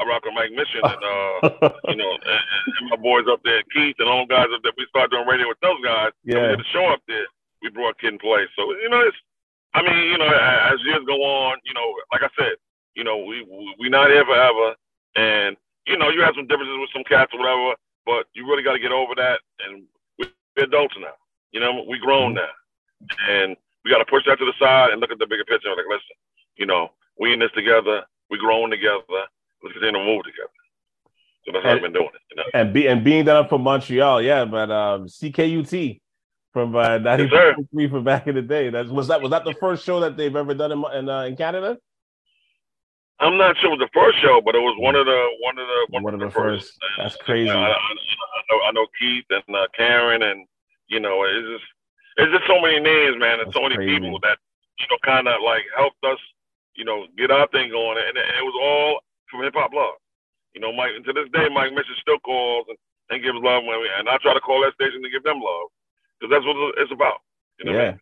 [0.00, 2.42] I rock with Mike Mission and uh you know and,
[2.80, 4.72] and my boys up there, Keith and all them guys up there.
[4.76, 6.12] We started doing radio with those guys.
[6.24, 6.52] Yeah.
[6.52, 7.26] we did a show up there.
[7.62, 8.46] We brought Kid and Play.
[8.56, 9.16] So you know, it's.
[9.74, 12.56] I mean, you know, as years go on, you know, like I said,
[12.94, 14.74] you know, we we we not here forever,
[15.16, 17.76] and you know, you have some differences with some cats or whatever,
[18.06, 19.40] but you really got to get over that.
[19.60, 19.84] And
[20.18, 21.12] we're adults now.
[21.52, 22.48] You know, we grown now,
[23.28, 25.68] and we got to push that to the side and look at the bigger picture.
[25.70, 26.16] Like, listen,
[26.56, 28.04] you know, we in this together.
[28.30, 29.02] We growing together.
[29.62, 30.50] Let's continue to move together.
[31.44, 32.20] So that's how And- we've been doing it.
[32.30, 32.42] You know?
[32.54, 36.00] and be and being that I'm from Montreal, yeah, but um, CKUT
[36.52, 37.50] from uh, Yes, sir.
[37.56, 38.70] 93 from back in the day.
[38.70, 41.22] That was that was that the first show that they've ever done in in, uh,
[41.22, 41.78] in Canada.
[43.18, 45.58] I'm not sure it was the first show, but it was one of the one
[45.58, 46.72] of the One of the first.
[46.98, 47.48] That's crazy.
[47.50, 50.46] I, I, I know I know Keith and uh, Karen and
[50.88, 51.64] you know it's just
[52.18, 54.00] it's just so many names, man, and That's so many crazy.
[54.00, 54.36] people that
[54.80, 56.18] you know kind of like helped us,
[56.76, 59.94] you know, get our thing going, and, and it was all from hip hop love.
[60.54, 60.92] You know, Mike.
[60.96, 62.78] And to this day, Mike Mitchell still calls and,
[63.10, 65.40] and gives love when we, and I try to call that station to give them
[65.40, 65.68] love
[66.18, 67.20] because that's what it's about.
[67.58, 67.90] You know, what I yeah.
[67.90, 68.00] mean?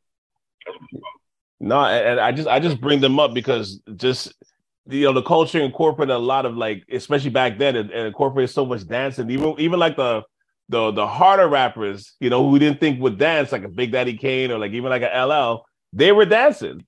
[0.67, 1.21] that's what it's about.
[1.61, 4.33] No, and, and I just I just bring them up because just
[4.87, 8.67] you know the culture incorporated a lot of like especially back then it incorporated so
[8.67, 10.23] much dancing even even like the
[10.69, 13.93] the the harder rappers you know who we didn't think would dance like a Big
[13.93, 16.85] Daddy Kane or like even like a LL they were dancing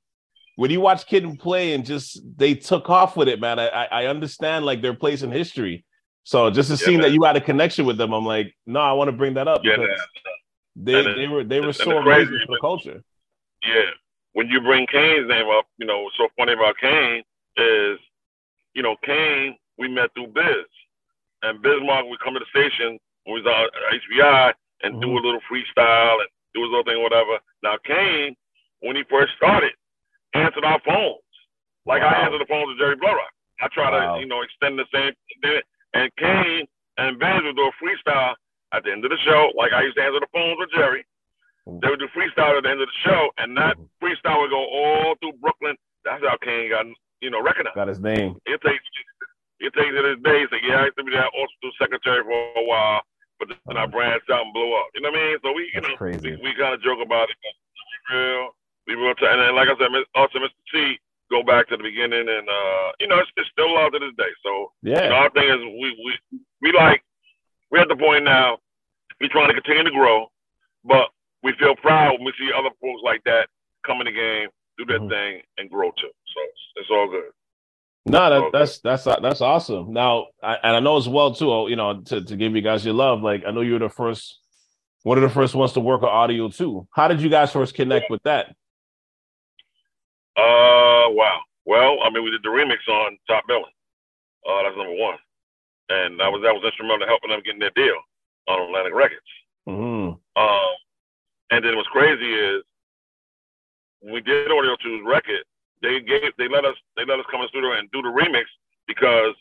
[0.57, 4.07] when you watch Kid Play and just they took off with it man I I
[4.07, 5.85] understand like their place in history
[6.25, 8.81] so just to Yeah, see that you had a connection with them I'm like no
[8.81, 9.97] I want to bring that up Yeah, because
[10.77, 13.03] they And they were they were so crazy- amazing for the culture
[13.65, 13.91] Yeah.
[14.33, 17.23] When you bring Kane's name up, you know, what's so funny about Kane
[17.57, 17.99] is,
[18.75, 20.69] you know, Kane, we met through Biz.
[21.43, 23.65] And Biz Markie would come to the station when we was on
[23.97, 25.17] HBI and do mm-hmm.
[25.17, 27.39] a little freestyle and do his little thing, whatever.
[27.63, 28.37] Now, Kane,
[28.81, 29.73] when he first started,
[30.37, 31.21] answered our phones.
[31.87, 32.25] Like I Wow.
[32.27, 33.33] answer the phones of Jerry Bloodrock.
[33.61, 34.15] I try Wow.
[34.17, 35.15] to, you know, extend the same.
[35.95, 36.67] And Kane
[36.99, 38.35] and Biz would do a freestyle
[38.73, 41.05] at the end of the show, like I used to answer the phones with Jerry.
[41.67, 44.65] They would do freestyle at the end of the show, and that freestyle would go
[44.67, 45.77] all through Brooklyn.
[46.05, 46.87] That's how Kane got,
[47.21, 47.75] you know, recognized.
[47.75, 48.85] got his name It takes
[49.59, 50.45] it takes to this day.
[50.51, 53.01] Say, yeah, I used to be that hospital secretary for a while,
[53.41, 54.87] but then I branched out and blew up.
[54.95, 55.39] You know what I mean?
[55.43, 56.37] So we, you That's know, crazy.
[56.37, 57.37] we, we kind of joke about it.
[57.43, 58.51] But real,
[58.87, 59.15] we real.
[59.15, 60.51] T- and then, like I said, also Mr.
[60.73, 60.99] T,
[61.31, 64.15] go back to the beginning, and uh, you know, it's, it's still love to this
[64.17, 64.31] day.
[64.45, 67.03] So yeah you know, our thing is we we we like
[67.71, 68.59] we're at the point now.
[69.21, 70.27] We're trying to continue to grow,
[70.85, 71.09] but
[71.43, 73.49] we feel proud when we see other folks like that
[73.87, 75.09] come in the game, do their Mhm.
[75.09, 76.11] thing, and grow too.
[76.11, 77.31] So it's, it's all good.
[78.09, 79.93] No, that, that's that's that's awesome.
[79.93, 81.51] Now, I, and I know as well too.
[81.51, 83.79] oh, You know, to, to give you guys your love, like I know you were
[83.81, 84.39] the first,
[85.03, 86.87] one of the first ones to work on Audio 2.
[86.93, 88.55] How did you guys first connect with that?
[90.37, 91.41] Uh, wow.
[91.65, 93.65] Well, I mean, we did the remix on Top Billing.
[94.47, 95.19] Uh, that's number one,
[95.91, 97.99] and that was that was instrumental in helping them getting their deal
[98.47, 99.33] on Atlantic Records.
[99.67, 100.15] Mm-hmm.
[100.15, 100.75] Um,
[101.51, 102.63] and then what's crazy is
[103.99, 105.43] when we did Audio 2's record,
[105.83, 108.13] they gave they let us they let us come in the studio and do the
[108.15, 108.47] remix
[108.87, 109.35] because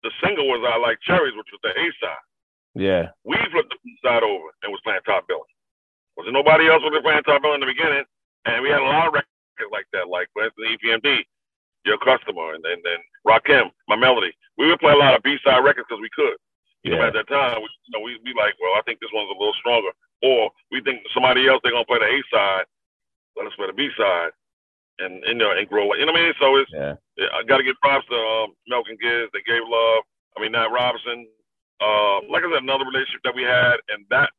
[0.00, 2.24] the single was I Like Cherries, which was the A side.
[2.78, 5.50] Yeah, We flipped the B side over and was playing top billing.
[6.16, 8.04] Was there nobody else was playing top billing in the beginning?
[8.46, 9.37] And we had a lot of records
[9.72, 11.24] like that, like for instance EPMD,
[11.84, 14.32] Your Customer, and then then Rakim, My Melody.
[14.58, 16.36] We would play a lot of B side records because we could.
[16.84, 19.10] You know, at that time, we, you know, we we like, well, I think this
[19.12, 19.90] one's a little stronger,
[20.22, 22.64] or we think somebody else they're gonna play the A side.
[23.36, 24.30] Let us play the B side,
[25.00, 25.94] and you know and grow.
[25.94, 26.34] You know what I mean?
[26.40, 26.94] So it's Yeah.
[27.16, 29.28] yeah, I got to give props to um, Milk and Giz.
[29.32, 30.04] They gave love.
[30.36, 31.26] I mean, Nat Robinson.
[31.80, 34.30] Uh, like I said, another relationship that we had, and that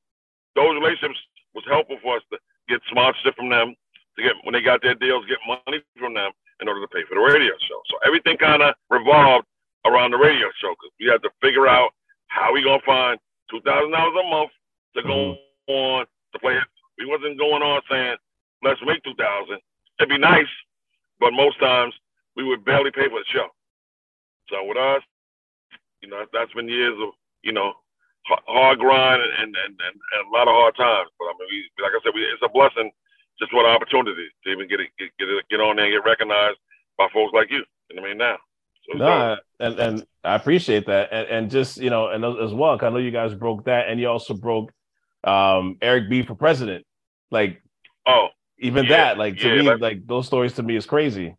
[0.56, 1.20] those relationships
[1.56, 3.76] was helpful for us to get sponsorship from them,
[4.20, 7.08] to get when they got their deals, get money from them in order to pay
[7.08, 7.80] for the radio show.
[7.88, 9.48] So everything kind of revolved
[9.88, 11.96] around the radio show because we had to figure out
[12.28, 14.52] how we gonna find two thousand dollars a month
[14.96, 15.36] to go
[15.68, 16.56] on to play.
[16.56, 16.68] It.
[16.98, 18.18] We wasn't going on saying
[18.64, 19.60] let's make two thousand.
[20.00, 20.52] It'd be nice,
[21.20, 21.94] but most times
[22.36, 23.48] we would barely pay for the show.
[24.50, 25.04] So with us,
[26.02, 27.74] you know, that's been years of you know
[28.28, 31.10] hard grind and and, and, and a lot of hard times.
[31.18, 32.92] But I mean, we, like I said, we, it's a blessing
[33.40, 36.04] just what opportunity to even get it, get get, it, get on there and get
[36.10, 36.58] recognized
[36.98, 37.64] by folks like you.
[37.90, 38.18] You know what I mean?
[38.18, 38.38] Now,
[38.92, 42.78] so No, and and I appreciate that, and and just you know, and as well,
[42.78, 44.72] 'cause I know you guys broke that, and you also broke
[45.24, 46.86] um Eric B for president.
[47.32, 47.62] Like
[48.08, 48.28] oh,
[48.60, 51.36] even Yeah, that, like to yeah, me, like- like those stories to me is crazy.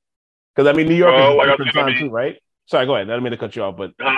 [0.54, 2.36] Because I mean, New York Well, is like different said, I time mean- too, right?
[2.66, 3.08] Sorry, go ahead.
[3.08, 4.14] I didn't mean to cut you off, but Uh,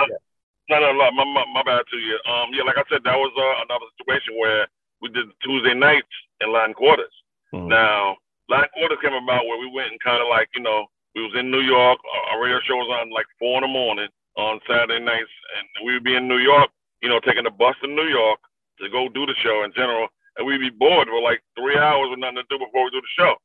[0.69, 2.17] No, no, no, my, my, my bad to you.
[2.25, 4.67] Um, yeah, like I said, that was uh, another situation where
[5.01, 6.07] we did Tuesday nights
[6.39, 7.11] in Latin Quarters.
[7.53, 7.67] Mhm.
[7.67, 8.17] Now,
[8.49, 11.33] Latin Quarters came about where we went and kind of like, you know, we was
[11.35, 11.99] in New York.
[12.03, 15.85] Our- Our radio show was on like four in the morning on Saturday nights, and
[15.85, 18.39] we would be in New York, you know, taking the bus to New York
[18.79, 22.09] to go do the show in general, and we'd be bored for like three hours
[22.09, 23.37] with nothing to do before we do the show.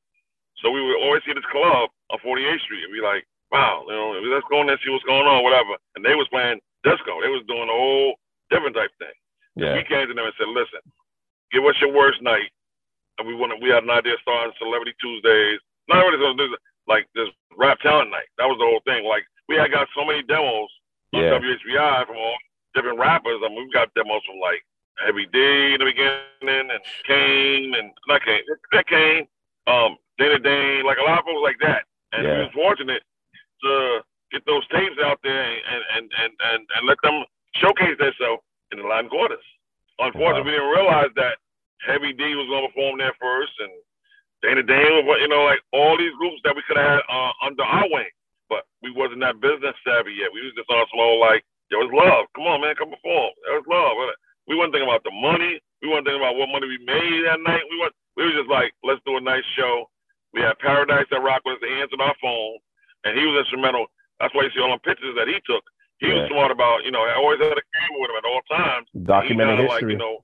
[0.57, 3.93] So we would always see this club on 48th Street, and be like, wow, you
[3.95, 5.77] know, let's go in there and see what's going on, whatever.
[5.95, 7.21] And they was playing disco.
[7.21, 8.19] They was doing a whole
[8.51, 9.13] different type thing.
[9.57, 10.81] yeah, We came to them and said, listen,
[11.53, 12.51] give us your worst night.
[13.19, 15.59] And we wanted, we had an idea of starting Celebrity Tuesdays.
[15.89, 16.55] Not really,
[16.87, 18.29] like this rap talent night.
[18.39, 19.05] That was the whole thing.
[19.05, 20.69] Like we had got so many demos
[21.15, 21.37] on Yeah.
[21.39, 22.37] WHBI from all
[22.75, 23.41] different rappers.
[23.45, 24.63] I mean, we got demos from like
[25.05, 29.27] Heavy D in the beginning and Kane and not Kane, that Kane,
[29.67, 31.85] um, Dana Dane, like a lot of folks like that.
[32.13, 32.43] And we Yeah.
[32.45, 33.03] was fortunate
[33.63, 34.01] to
[34.33, 37.25] get those tapes out there and and and and, and let them
[37.57, 39.45] showcase themselves in the Latin quarters.
[39.99, 41.39] Unfortunately, we didn't realize that
[41.87, 43.73] Heavy D was going to perform there first, and
[44.43, 47.07] Dana Dane, was, what you know, like all these groups that we could have had
[47.11, 48.11] uh, under our wing,
[48.49, 50.31] but we wasn't that business savvy yet.
[50.33, 52.27] We was just on a slow, like, yo, it's love.
[52.35, 53.31] Come on, man, come perform.
[53.51, 53.95] It was love.
[54.47, 55.59] We wasn't thinking about the money.
[55.83, 57.63] We wasn't thinking about what money we made that night.
[57.71, 59.87] We was we was just like, let's do a nice show.
[60.35, 61.67] We had Paradise that rock with us.
[61.67, 62.59] He answered our phone,
[63.07, 63.87] and he was instrumental.
[64.19, 65.63] That's why you see all them pictures that he took.
[66.03, 66.29] He was Yeah.
[66.31, 68.87] smart about, you know, I always had a camera with him at all times.
[69.03, 69.83] documented kinda history.
[69.87, 70.19] Like, you know,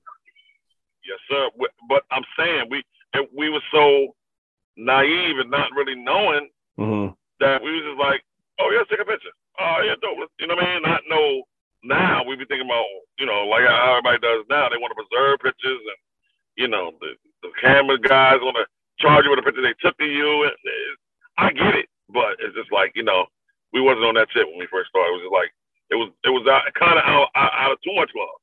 [1.07, 1.49] yes, sir.
[1.89, 4.15] But I'm saying we and we were so
[4.77, 7.07] naive and not really knowing hmm
[7.39, 8.23] that we was just like,
[8.59, 9.31] oh yeah, take a picture.
[9.59, 10.19] Oh yeah, dope.
[10.39, 10.83] You know what I mean?
[10.83, 11.43] Not know
[11.83, 12.23] now.
[12.23, 12.87] We be thinking about,
[13.19, 14.67] you know, like how everybody does now.
[14.67, 15.99] They want to preserve pictures, and
[16.55, 18.67] you know, the, the camera guys want to
[18.99, 20.47] charge you with a picture they took of you.
[20.47, 20.55] And
[21.37, 23.27] I get it, but it's just like you know,
[23.75, 25.11] we wasn't on that tip when we first started.
[25.11, 25.51] It was just like
[25.91, 28.39] it was it was out, kind of out, out out of too much love.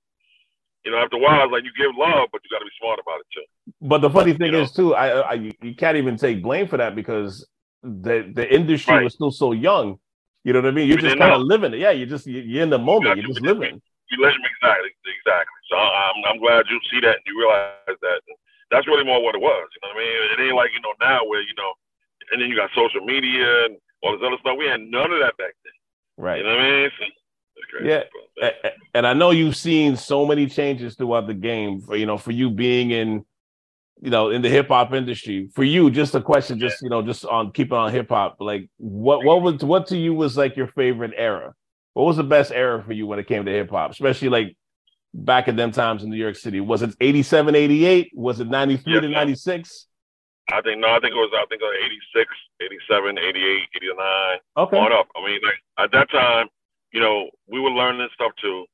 [0.84, 2.74] You know, after a while, it's like you give love, but you got to be
[2.80, 3.46] smart about it too.
[3.80, 4.62] But the funny thing You know?
[4.62, 7.46] is too, I, I you can't even take blame for that because
[7.82, 9.04] the the industry Right.
[9.04, 9.98] was still so young.
[10.44, 10.88] You know what I mean?
[10.88, 11.46] You're We just kind of know.
[11.54, 11.78] living it.
[11.78, 13.14] Yeah, you're just you- you're in the moment.
[13.16, 13.80] Yeah, You're just living.
[14.10, 15.60] You let them exactly, exactly.
[15.70, 18.18] So I'm I'm glad you see that and you realize that.
[18.70, 19.68] That's really more what it was.
[19.74, 20.16] You know what I mean?
[20.34, 21.72] It ain't like you know now where you know,
[22.32, 24.56] and then you got social media and all this other stuff.
[24.58, 25.76] We had none of that back then.
[26.18, 26.38] Right.
[26.38, 26.90] You know what I mean?
[26.98, 27.04] So.
[27.82, 28.02] Yeah.
[28.40, 31.80] But, A- a- and I know you've seen so many changes throughout the game.
[31.80, 33.24] For you know, for you being in,
[34.00, 35.48] you know, in the hip hop industry.
[35.54, 38.36] For you, just a question, just you know, just on keeping on hip hop.
[38.40, 41.54] Like, what what was what to you was like your favorite era?
[41.94, 44.56] What was the best era for you when it came to hip hop, especially like
[45.14, 46.60] back in them times in New York City?
[46.60, 48.12] Was it 87, 88?
[48.14, 49.86] Was it 93 Yes, to 96?
[50.50, 52.30] I think no, I think it was I think it was 86,
[52.62, 54.38] 87, 88, 89.
[54.56, 54.76] Okay.
[54.78, 55.06] on up.
[55.16, 56.48] I mean, like at that time,
[56.92, 58.66] you know, we were learning stuff too,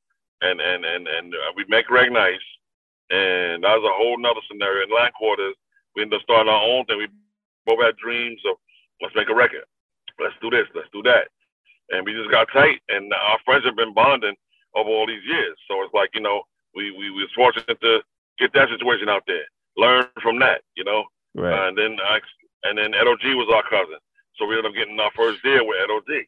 [0.42, 2.46] and and and and uh, we make Reg Nice,
[3.11, 4.85] and that was a whole nother scenario.
[4.85, 5.54] In Latin Quarters,
[5.94, 6.98] we ended up starting our own thing.
[6.98, 7.09] We
[7.66, 8.57] both had dreams of
[9.00, 9.64] let's make a record,
[10.18, 11.28] let's do this, let's do that,
[11.90, 14.35] and we just got tight, and our friends have been bonding
[14.74, 15.57] over all these years.
[15.68, 16.42] So it's like you know,
[16.74, 18.02] we we, we was fortunate to
[18.38, 21.04] get that situation out there, learn from that, you know.
[21.35, 21.68] Right.
[21.68, 22.18] And then I,
[22.64, 23.98] and then Edo G was our cousin,
[24.37, 26.26] so we ended up getting our first deal with Edo G.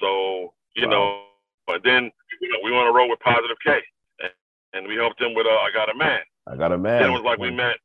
[0.00, 0.90] So you Wow.
[0.92, 1.24] know,
[1.66, 3.80] but then you know, we went on a road with Positive K,
[4.20, 4.30] and,
[4.72, 6.20] and we helped him with uh, I Got a Man.
[6.46, 7.00] I got a man.
[7.02, 7.76] Then it was like we met,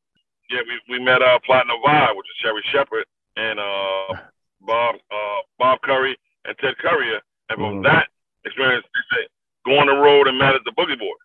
[0.50, 4.14] yeah, we, we met uh, Platinum Vibe, which is Sherry Shepard and uh,
[4.62, 7.20] Bob uh, Bob Curry and Ted Currier,
[7.50, 7.84] and from Mhm.
[7.84, 8.08] that
[8.46, 9.28] experience, they say,
[9.66, 11.18] go on the road and met at the Boogie Boys.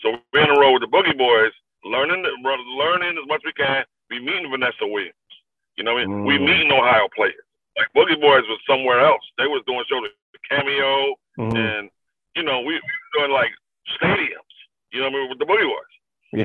[0.00, 1.52] So we're on the road with the Boogie Boys,
[1.84, 2.22] learning
[2.76, 3.84] learning as much as we can.
[4.10, 5.16] We meeting Vanessa Williams.
[5.76, 6.24] You know what I mean?
[6.24, 6.44] We Mm.
[6.46, 7.42] meeting Ohio players.
[7.76, 9.20] Like Boogie Boys was somewhere else.
[9.36, 10.12] They was doing shows with
[10.48, 11.56] Cameo, Mhm.
[11.56, 11.90] and
[12.34, 13.50] you know we, we were doing like
[14.00, 14.54] stadiums.
[14.92, 15.94] You know what I mean with the Boogie Boys.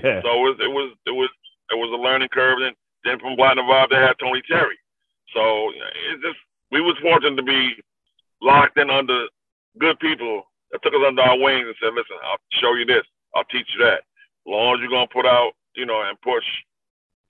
[0.04, 0.22] Yeah.
[0.22, 1.30] So it was it was it was
[1.72, 2.60] it was a learning curve.
[2.62, 4.78] And then from Platinum Vibe they had Tony Terry.
[5.34, 5.72] So
[6.12, 6.38] it's just
[6.72, 7.76] we was fortunate to be
[8.42, 9.28] locked in under
[9.80, 13.06] good people that took us under our wings and said, "Listen, I'll show you this.
[13.36, 14.00] I'll teach you that.
[14.00, 16.46] As long as you're gonna put out, you know, and push,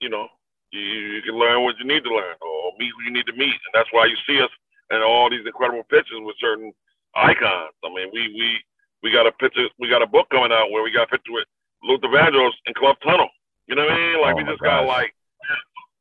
[0.00, 0.28] you know,
[0.70, 3.32] you, you can learn what you need to learn or meet who you need to
[3.34, 4.50] meet, and that's why you see us
[4.92, 6.72] in all these incredible pictures with certain
[7.16, 7.72] icons.
[7.84, 8.60] I mean, we we
[9.02, 11.32] we got a picture, we got a book coming out where we got a picture
[11.32, 11.48] with
[11.82, 13.28] Luther Vandross and Club Tunnel.
[13.66, 14.20] You know what I mean?
[14.20, 15.12] Like Oh we just got like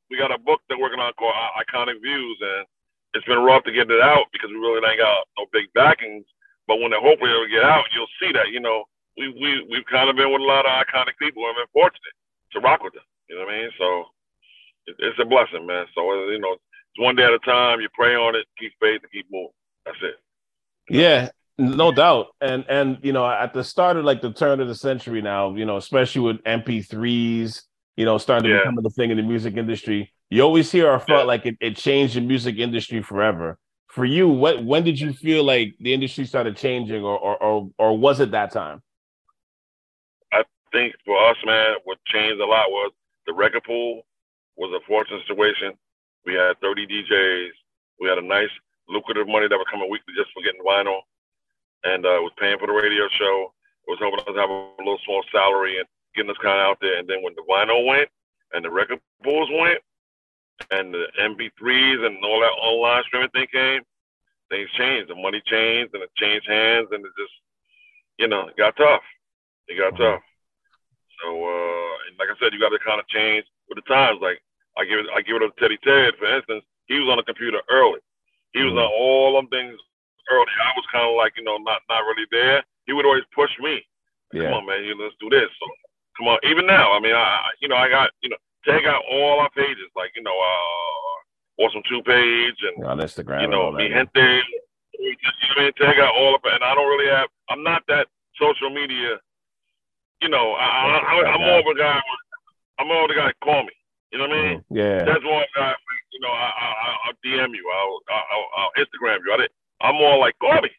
[0.09, 2.67] we got a book that we're working on called Iconic Views, and
[3.15, 6.27] it's been rough to get it out because we really ain't got no big backings.
[6.67, 8.83] But when it hopefully it'll get out, you'll see that you know
[9.17, 12.15] we we we've kind of been with a lot of iconic people and been fortunate
[12.53, 13.07] to rock with them.
[13.29, 13.71] You know what I mean?
[13.79, 13.87] So
[14.87, 15.87] it's a blessing, man.
[15.95, 16.55] So uh, you know,
[16.93, 17.81] it's one day at a time.
[17.81, 19.49] You pray on it, keep faith, and keep moving.
[19.85, 20.15] That's it.
[20.89, 22.27] Yeah, no doubt.
[22.41, 25.55] And and you know, at the start of like the turn of the century now,
[25.55, 27.61] you know, especially with MP3s,
[27.95, 28.59] you know, starting to Yeah.
[28.63, 31.25] become the thing in the music industry, you always hear or felt Yeah.
[31.25, 33.57] like it, it changed the music industry forever.
[33.87, 37.69] For you, what when did you feel like the industry started changing or or or,
[37.77, 38.81] or was it that time?
[40.33, 42.91] I think for us, man, what changed a lot was
[43.27, 44.03] the record pool
[44.57, 45.73] was a fortunate situation.
[46.25, 47.51] We had 30 DJs.
[47.99, 48.49] We had a nice,
[48.87, 51.01] lucrative money that was coming weekly just for getting vinyl,
[51.83, 53.53] and uh, was paying for the radio show.
[53.87, 56.77] It was helping us have a little small salary and getting us kind of out
[56.81, 56.99] there.
[56.99, 58.09] And then when the vinyl went
[58.53, 59.79] and the record pools went
[60.69, 63.81] and the MP3s and all that online streaming thing came,
[64.49, 65.09] things changed.
[65.09, 67.33] The money changed and it changed hands and it just,
[68.19, 69.01] you know, it got tough.
[69.67, 70.21] It got tough.
[71.23, 74.19] So, uh, and like I said, you got to kind of change with the times.
[74.21, 74.41] Like
[74.77, 76.63] I give it, I give it up to Teddy Ted, for instance.
[76.87, 77.99] He was on the computer early.
[78.53, 78.83] He was Mhm.
[78.83, 79.77] on all them things
[80.29, 80.47] early.
[80.63, 82.63] I was kind of like, you know, not not really there.
[82.85, 83.85] He would always push me.
[84.33, 85.49] Come on, man, you let's do this.
[85.59, 85.65] So,
[86.17, 86.39] come on.
[86.43, 89.39] Even now, I mean, I, I- you know, I got, you know, take out all
[89.39, 93.41] our pages, like you know, uh, Awesome Two page and On Instagram.
[93.41, 94.41] you know, mi gente.
[94.99, 95.15] You know
[95.55, 95.73] what I mean?
[95.77, 97.29] Take out all of it, and I don't really have.
[97.49, 98.07] I'm not that
[98.39, 99.19] social media.
[100.21, 102.01] You know, I, I, I, I'm more of a guy.
[102.79, 103.73] I'm more of the guy call me.
[104.11, 104.57] You know what I mean?
[104.59, 104.63] Mhm.
[104.71, 105.03] Yeah.
[105.05, 105.75] That's one guy.
[106.13, 107.65] You know, I, I, I- I'll DM you.
[107.73, 109.31] I'll, I'll, I'll Instagram you.
[109.33, 109.47] I
[109.87, 110.69] I'm more like call me.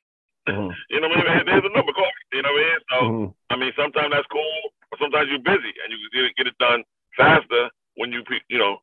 [0.48, 0.70] Mhm.
[0.90, 1.46] You know what I mean?
[1.46, 1.92] There's a number.
[1.92, 2.22] Call me.
[2.32, 2.78] You know what I mean?
[2.90, 2.96] So.
[3.02, 3.34] Mhm.
[3.50, 6.46] I mean, sometimes that's cool, but sometimes you're busy and you can get it, get
[6.46, 6.84] it done
[7.16, 8.78] faster when you, you know.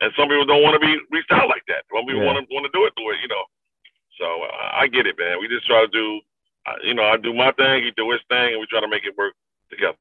[0.00, 1.84] And some people don't want to be reached out like that.
[1.92, 2.32] Some people Yeah.
[2.32, 3.44] want to want to do it the way, you know.
[4.18, 5.38] So uh, I get it, man.
[5.40, 6.20] We just try to do,
[6.66, 8.88] uh, you know, I do my thing, he do his thing, and we try to
[8.88, 9.34] make it work
[9.70, 9.96] together.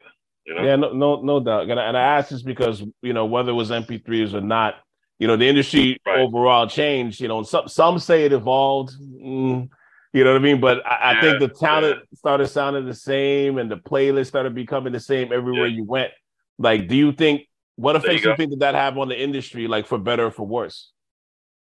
[0.46, 0.64] You know.
[0.64, 1.70] Yeah, no, no, no doubt.
[1.70, 2.84] And I, and I asked this because
[3.14, 4.74] you know whether it was MP3s or not,
[5.20, 6.18] you know, the industry Right.
[6.22, 7.22] overall changed.
[7.22, 8.94] You know, some some say it evolved.
[9.00, 9.70] Mm,
[10.14, 10.60] you know what I mean?
[10.60, 14.94] But I, I think the talent started sounding the same, and the playlist started becoming
[14.94, 15.76] the same everywhere Yeah.
[15.78, 16.12] you went.
[16.58, 19.68] Like, do you think what effects do you think that that have on the industry,
[19.68, 20.92] like for better or for worse,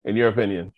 [0.04, 0.72] in your opinion?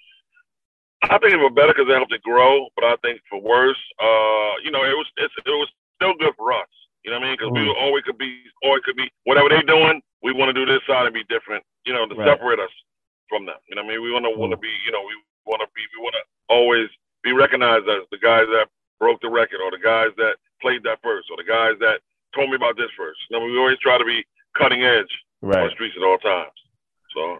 [1.03, 3.77] I think it was better because it helped it grow, but I think for worse,
[4.01, 6.66] uh, you know, it was it's, it was still good for us.
[7.05, 7.38] You know what I mean?
[7.38, 7.69] Because we Mhm.
[7.69, 10.03] were always could be, always could be whatever they doing.
[10.26, 11.62] We want to do this side and be different.
[11.86, 12.26] You know, to Right.
[12.26, 12.70] separate us
[13.28, 13.54] from them.
[13.70, 14.02] You know what I mean?
[14.02, 14.62] We want to want to Mhm.
[14.62, 15.14] be, you know, we
[15.46, 16.88] want to be, we want to always
[17.22, 21.00] be recognized as the guys that broke the record, or the guys that played that
[21.02, 22.00] first, or the guys that
[22.34, 23.20] told me about this first.
[23.30, 25.10] You know, we always try to be cutting edge
[25.42, 26.50] on the streets at all times.
[27.14, 27.38] So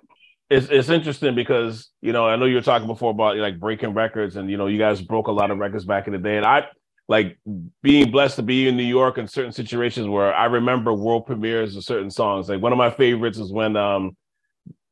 [0.49, 3.95] it's it's interesting because you know I know you were talking before about like breaking
[3.95, 6.37] records and you know you guys broke a lot of records back in the day
[6.37, 6.69] and I
[7.09, 7.39] like
[7.83, 11.77] being blessed to be in New York in certain situations where I remember world premieres
[11.77, 12.49] of certain songs.
[12.49, 14.17] Like one of my favorites is when um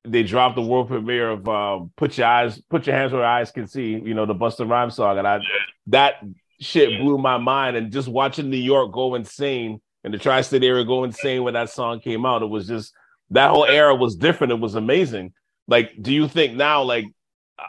[0.04, 3.30] they dropped the world premiere of um put your eyes put your hands where your
[3.30, 5.18] eyes can see you know the Busta Rhymes song.
[5.18, 5.40] And I
[5.88, 6.14] that
[6.60, 7.76] shit blew my mind.
[7.76, 11.70] And just watching New York go insane and the tri-state area go insane when that
[11.70, 12.92] song came out it was just
[13.30, 14.52] that whole era was different.
[14.52, 15.32] It was amazing.
[15.66, 17.06] Like do you think now like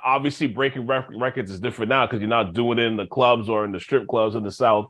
[0.04, 3.50] obviously breaking rec- records is different now because you're not doing it in the clubs
[3.50, 4.88] or in the strip clubs in the south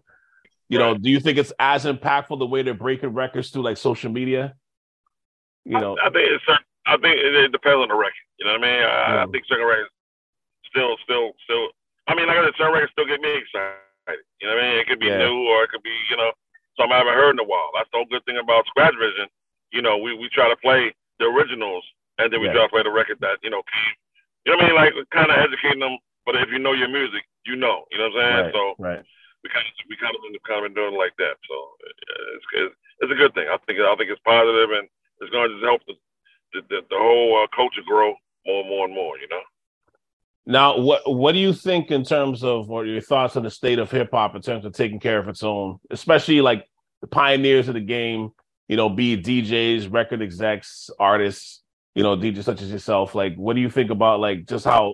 [0.70, 3.78] you know do you think it's as impactful the way they're breaking records through like
[3.78, 4.56] social media
[5.66, 6.44] you know I, I think it's
[6.88, 8.14] I think it, it depends on the record.
[8.38, 8.84] You know what I mean?
[8.86, 9.90] I, I think certain records
[10.70, 11.74] still, still, still.
[12.06, 14.22] I mean, like I said, certain records still get me excited.
[14.38, 14.78] You know what I mean?
[14.78, 15.26] It could be Yeah.
[15.26, 16.30] new or it could be, you know,
[16.78, 17.74] something I haven't heard in a while.
[17.74, 19.26] That's the whole good thing about Scratch Vision.
[19.74, 21.82] You know, we, we try to play the originals
[22.22, 22.62] and then we Yeah.
[22.62, 23.96] try to play the record that you know came.
[24.46, 24.76] You know what I mean?
[24.76, 25.98] Like kind of educating them.
[26.26, 27.86] But if you know your music, you know.
[27.92, 28.46] You know what I'm saying?
[28.46, 29.06] right, So right
[29.46, 31.38] we kind of we kind of been kind of been doing it like that.
[31.46, 31.56] So
[32.34, 32.76] it's, it's
[33.06, 33.46] it's a good thing.
[33.46, 34.90] I think I think it's positive and
[35.22, 35.94] it's going to just help the
[36.54, 38.16] the, the, the whole uh, culture grow
[38.46, 39.18] more and more and more.
[39.22, 39.46] You know.
[40.48, 43.78] Now, what what do you think in terms of or your thoughts on the state
[43.78, 46.66] of hip hop in terms of taking care of its own, especially like
[47.02, 48.32] the pioneers of the game,
[48.68, 51.62] you know, be DJs, record execs, artists,
[51.96, 53.16] you know, DJ such as yourself.
[53.16, 54.94] Like, what do you think about like just how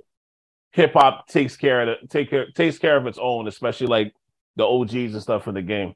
[0.71, 4.13] hip hop takes care of the, take care takes care of its own, especially like
[4.55, 5.93] the OGs and stuff in the game.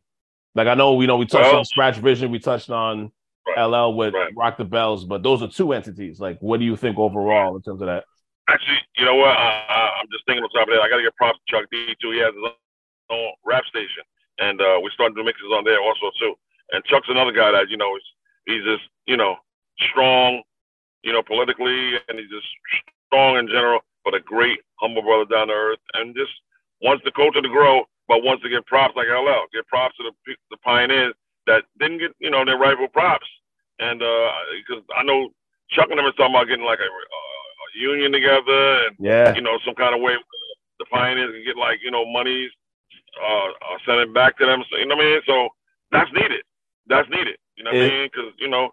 [0.55, 3.11] Like I know, you know, we touched Well- on Scratch Vision, we touched on
[3.47, 3.63] Right.
[3.63, 4.33] LL with Right.
[4.35, 6.19] Rock the Bells, but those are two entities.
[6.19, 8.03] Like, what do you think overall in terms of that?
[8.49, 9.29] Actually, you know what?
[9.37, 10.81] I, I, I'm just thinking on top of that.
[10.81, 12.09] I got to get props to Chuck D too.
[12.11, 12.43] He has his
[13.11, 14.01] own rap station,
[14.39, 16.33] and uh, we're starting to do mixes on there also too.
[16.71, 18.03] And Chuck's another guy that you know is
[18.47, 19.35] he's just you know
[19.91, 20.41] strong,
[21.05, 22.47] you know politically, and he's just
[23.07, 26.33] strong in general, but a great humble brother down to earth, and just
[26.81, 29.47] wants the culture to grow, but wants to give props like LL.
[29.53, 31.13] Give props to the the pioneers
[31.47, 33.27] that didn't get you know their rightful props,
[33.79, 35.29] and because I know
[35.71, 39.35] Chuck and them is talking about getting like a, a, a union together and Yeah,
[39.35, 40.15] you know, some kind of way
[40.79, 42.51] the pioneers can get like, you know, monies
[43.21, 44.63] uh, uh send it back to them.
[44.69, 45.21] So, you know what I mean?
[45.25, 45.49] So
[45.91, 46.43] that's needed.
[46.87, 47.37] That's needed.
[47.57, 48.09] You know what It- I mean?
[48.11, 48.71] Because you know,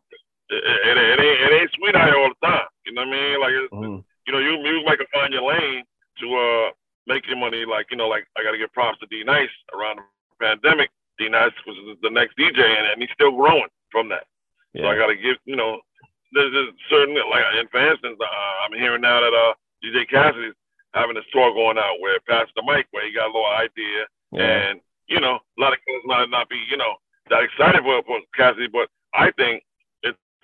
[0.52, 2.68] it, it, ain't it ain't sweet out here all the time.
[2.86, 3.40] You know what I mean?
[3.40, 4.04] Like, it's, Mhm.
[4.26, 5.84] you know, you you might find your lane
[6.20, 6.70] to uh
[7.06, 7.64] make your money.
[7.64, 10.04] Like, you know, like I got to give props to D Nice around the
[10.40, 10.90] pandemic.
[11.18, 14.26] D Nice was the next DJ, and, and he's still growing from that.
[14.74, 15.80] So I got to give, you know,
[16.32, 19.52] there's, there's certain, like, and for instance, uh, I'm hearing now that uh,
[19.84, 20.54] DJ Cassidy's
[20.94, 24.06] having this tour going out where Pass the Mic, where he got a little idea,
[24.32, 26.94] yeah, and, you know, a lot of kids might not be, you know,
[27.28, 29.62] that excited for, for Cassidy, but I think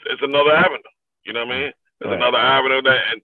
[0.07, 0.83] it's, another avenue.
[1.25, 1.69] You know what I mean?
[1.69, 2.15] It's Right.
[2.15, 3.21] another avenue that, and,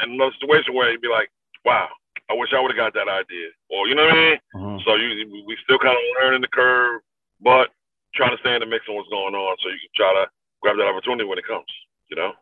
[0.00, 1.30] and another situation where you'd be like,
[1.64, 1.88] wow,
[2.30, 3.48] I wish I would have got that idea.
[3.70, 4.38] Or, you know what I mean?
[4.56, 4.84] Mhm.
[4.84, 7.00] So you, we- still kind of learning the curve,
[7.40, 7.70] but
[8.14, 10.30] trying to stay in the mix on what's going on so you can try to
[10.62, 11.66] grab that opportunity when it comes.
[12.08, 12.32] You know?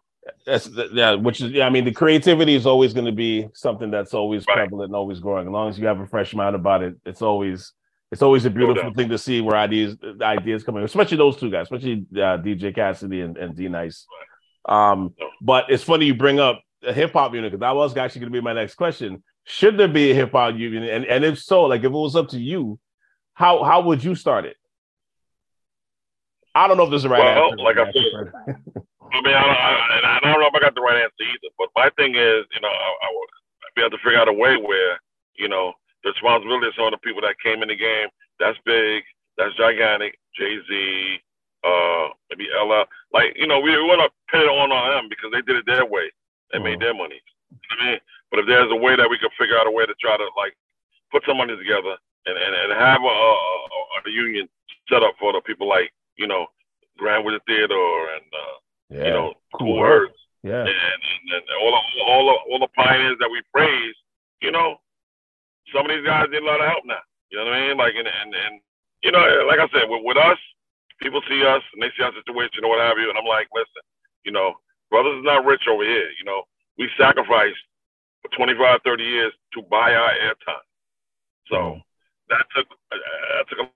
[0.46, 1.66] That's th- yeah, which is yeah.
[1.66, 4.56] I mean, the creativity is always going to be something that's always Right.
[4.56, 5.46] prevalent and always growing.
[5.46, 7.72] As long as you have a fresh mind about it, it's always
[8.14, 11.62] it's always a beautiful thing to see where ideas ideas coming, especially those two guys,
[11.64, 14.06] especially uh, DJ Cassidy and, and D Nice.
[14.68, 18.20] Um, but it's funny you bring up a hip hop unit because that was actually
[18.20, 19.24] going to be my next question.
[19.42, 22.14] Should there be a hip hop union, and and if so, like if it was
[22.14, 22.78] up to you,
[23.34, 24.56] how how would you start it?
[26.54, 27.64] I don't know if there's a right Well, answer.
[27.64, 28.32] like I said,
[29.12, 31.50] I mean, I don't, I, I don't know if I got the right answer either.
[31.58, 33.28] But my thing is, you know, I, I would
[33.74, 35.00] be able to figure out a way where,
[35.36, 35.72] you know,
[36.04, 38.08] the responsibility is on the people that came in the game.
[38.38, 39.02] That's big.
[39.36, 40.20] That's gigantic.
[40.36, 41.18] Jay Z,
[41.64, 42.84] uh, maybe LL.
[43.12, 45.56] Like, you know, we, we want to pin it on on them because they did
[45.56, 46.12] it their way.
[46.52, 47.18] They made their money.
[47.50, 48.00] You know I mean?
[48.30, 50.28] But if there's a way that we could figure out a way to try to
[50.36, 50.54] like
[51.10, 51.96] put some money together
[52.26, 54.48] and, and, and have a, a, a, union
[54.90, 56.46] set up for the people like, you know,
[56.98, 58.56] Grand Wizard Theodore and uh,
[58.90, 62.72] yeah, you know, cool words yeah, and, and, and all the, all the, all the
[62.76, 63.94] pioneers that we praise,
[64.42, 64.76] you know,
[65.72, 67.00] some of these guys need a lot of help now.
[67.30, 67.76] You know what I mean?
[67.76, 68.54] Like, and, and, and
[69.02, 70.38] you know, like I said, with, with us,
[71.00, 73.08] people see us and they see our situation or what have you.
[73.08, 73.82] And I'm like, listen,
[74.24, 74.54] you know,
[74.90, 76.08] brothers is not rich over here.
[76.18, 76.42] You know,
[76.78, 77.60] we sacrificed
[78.22, 80.66] for 25, 30 years to buy our airtime.
[81.50, 81.80] So
[82.28, 83.68] that took, uh, that took a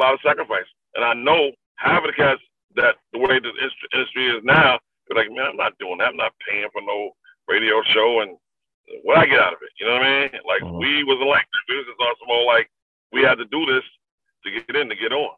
[0.00, 0.68] lot of sacrifice.
[0.94, 2.40] And I know half of the cats
[2.76, 4.78] that the way the industry- industry is now,
[5.08, 6.14] they're like, man, I'm not doing that.
[6.14, 7.12] I'm not paying for no
[7.48, 8.38] radio show and
[9.04, 9.70] what I get out of it.
[9.78, 10.40] You know what I mean?
[10.46, 10.78] Like Mhm.
[10.78, 11.64] we like that.
[11.68, 12.70] We was just on some more like
[13.12, 13.84] we had to do this
[14.44, 15.36] to get in to get on.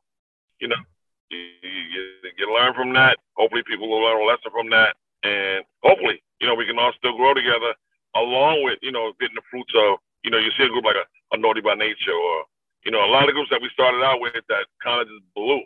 [0.60, 0.82] You know,
[1.30, 3.18] you, you, you, you learn from that.
[3.36, 6.92] Hopefully, people will learn a lesson from that, and hopefully, you know, we can all
[6.94, 7.74] still grow together
[8.14, 10.96] along with you know getting the fruits of you know you see a group like
[10.96, 12.44] a, a Naughty by Nature or
[12.84, 15.24] you know a lot of groups that we started out with that kind of just
[15.34, 15.62] blew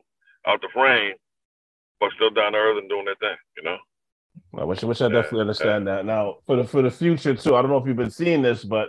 [0.46, 1.14] out the frame,
[2.00, 3.36] but still down to earth and doing their thing.
[3.56, 3.78] You know.
[4.66, 6.04] Which which I definitely understand that.
[6.04, 8.64] Now for the for the future too, I don't know if you've been seeing this,
[8.64, 8.88] but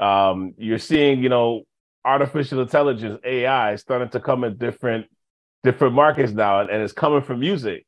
[0.00, 1.62] um, you're seeing you know
[2.04, 5.06] artificial intelligence AI starting to come in different
[5.64, 7.84] different markets now, and, and it's coming from music.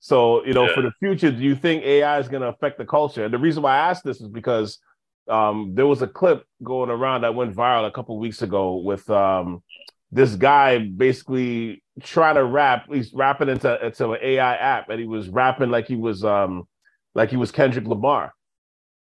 [0.00, 0.74] So you know, Yeah.
[0.74, 3.24] for the future, do you think AI is going to affect the culture?
[3.24, 4.78] And the reason why I asked this is because
[5.28, 9.08] um, there was a clip going around that went viral a couple weeks ago with
[9.10, 9.62] um,
[10.10, 12.86] this guy basically trying to rap.
[12.90, 16.66] He's rapping into into an AI app, and he was rapping like he was um
[17.14, 18.32] like he was Kendrick Lamar,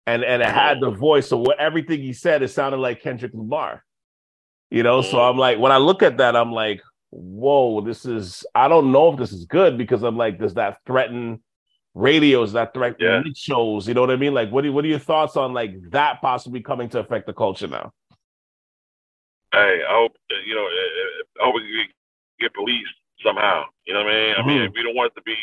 [0.07, 1.29] and and it had the voice.
[1.29, 3.85] So what everything he said, it sounded like Kendrick Lamar.
[4.71, 6.81] You know, so I'm like, when I look at that, I'm like,
[7.11, 8.45] whoa, this is.
[8.55, 11.43] I don't know if this is good because I'm like, does that threaten
[11.95, 12.53] radios?
[12.55, 13.23] That threaten Yeah.
[13.35, 13.87] shows?
[13.87, 14.33] You know what I mean?
[14.33, 17.35] Like, what do what are your thoughts on like that possibly coming to affect the
[17.35, 17.93] culture now?
[19.53, 20.17] hey, I hope
[20.47, 20.67] you know.
[21.41, 21.57] I hope
[22.43, 23.65] get- policed somehow.
[23.87, 24.35] You know what I mean?
[24.37, 24.75] I mean, Mhm.
[24.75, 25.37] we don't want it to be.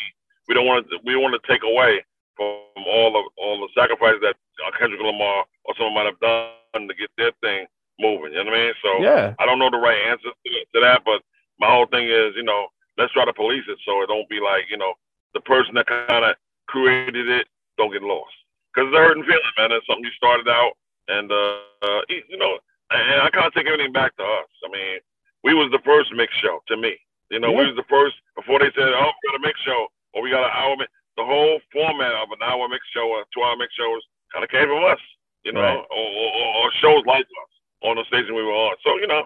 [0.48, 0.90] We don't want it.
[0.90, 2.04] To, we don't want to take away
[2.36, 4.36] from all of all the sacrifices that
[4.78, 7.66] Kendrick Lamar or someone might have done to get their thing
[7.98, 8.32] moving.
[8.32, 8.74] You know what I mean?
[8.82, 9.34] So Yeah.
[9.38, 11.22] I don't know the right answer to, to that, but
[11.58, 14.40] my whole thing is, you know, let's try to police it so it don't be
[14.40, 14.94] like, you know,
[15.34, 16.36] the person that kind of
[16.66, 17.46] created it
[17.76, 18.34] don't get lost.
[18.72, 19.72] Because it's a hurting feeling, man.
[19.72, 20.72] It's something you started out,
[21.08, 22.58] and uh, uh you know,
[22.90, 24.48] and I can't take everything back to us.
[24.64, 25.00] I mean,
[25.44, 26.96] we was the first mix show to me.
[27.30, 29.86] You know, we was the first before they said, "Oh, we got a mix show,"
[30.14, 30.90] or "We got an hour." Mix.
[31.16, 34.00] The whole format of an hour mix show or two hour mix shows
[34.32, 35.00] kind of came from us.
[35.44, 35.76] You know, Right.
[35.90, 38.76] or, or, or shows like us on the station we were on.
[38.84, 39.24] So you know,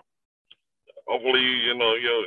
[1.07, 2.21] hopefully, you know, you know,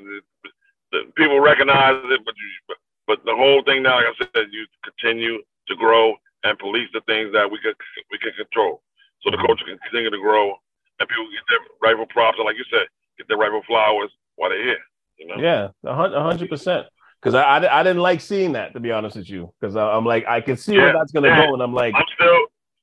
[0.44, 0.50] the,
[0.92, 2.78] the people recognize it, but you, but,
[3.08, 7.02] but the whole thing now, like I said, you continue to grow and police the
[7.08, 7.76] things that we could
[8.12, 8.82] we can control,
[9.22, 10.56] so the culture can continue to grow
[11.00, 12.88] and people get their rightful props and, like you said,
[13.18, 14.78] get their rightful flowers while they're here.
[15.18, 16.88] You know, Yeah, a hun- a hundred percent.
[17.20, 19.52] Because I, I I didn't like seeing that to be honest with you.
[19.60, 21.48] Because I'm like I can see where that's gonna yeah.
[21.48, 22.40] go, and I'm like, I'm still,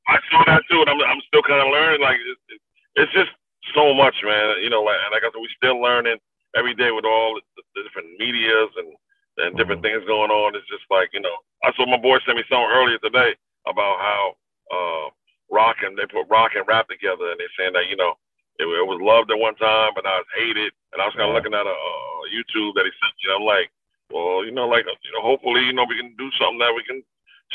[0.09, 2.01] I saw that too, and I'm, I'm still kind of learning.
[2.01, 2.61] Like, it's,
[2.97, 3.30] it's just
[3.74, 4.61] so much, man.
[4.61, 6.18] You know, like, like I said, we're still learning
[6.57, 8.91] every day with all the, the different medias and
[9.39, 10.55] and different things going on.
[10.55, 13.35] It's just like, you know, I saw my boy send me something earlier today
[13.66, 14.35] about how
[14.70, 15.07] uh,
[15.51, 18.14] rock and they put rock and rap together, and they're saying that you know
[18.59, 20.72] it, it was loved at one time, but now it's hated.
[20.92, 21.38] And I was kind of Yeah.
[21.42, 23.24] looking at a uh, YouTube that he sent me.
[23.30, 23.68] and I'm like,
[24.12, 26.84] well, you know, like you know, hopefully, you know, we can do something that we
[26.84, 27.02] can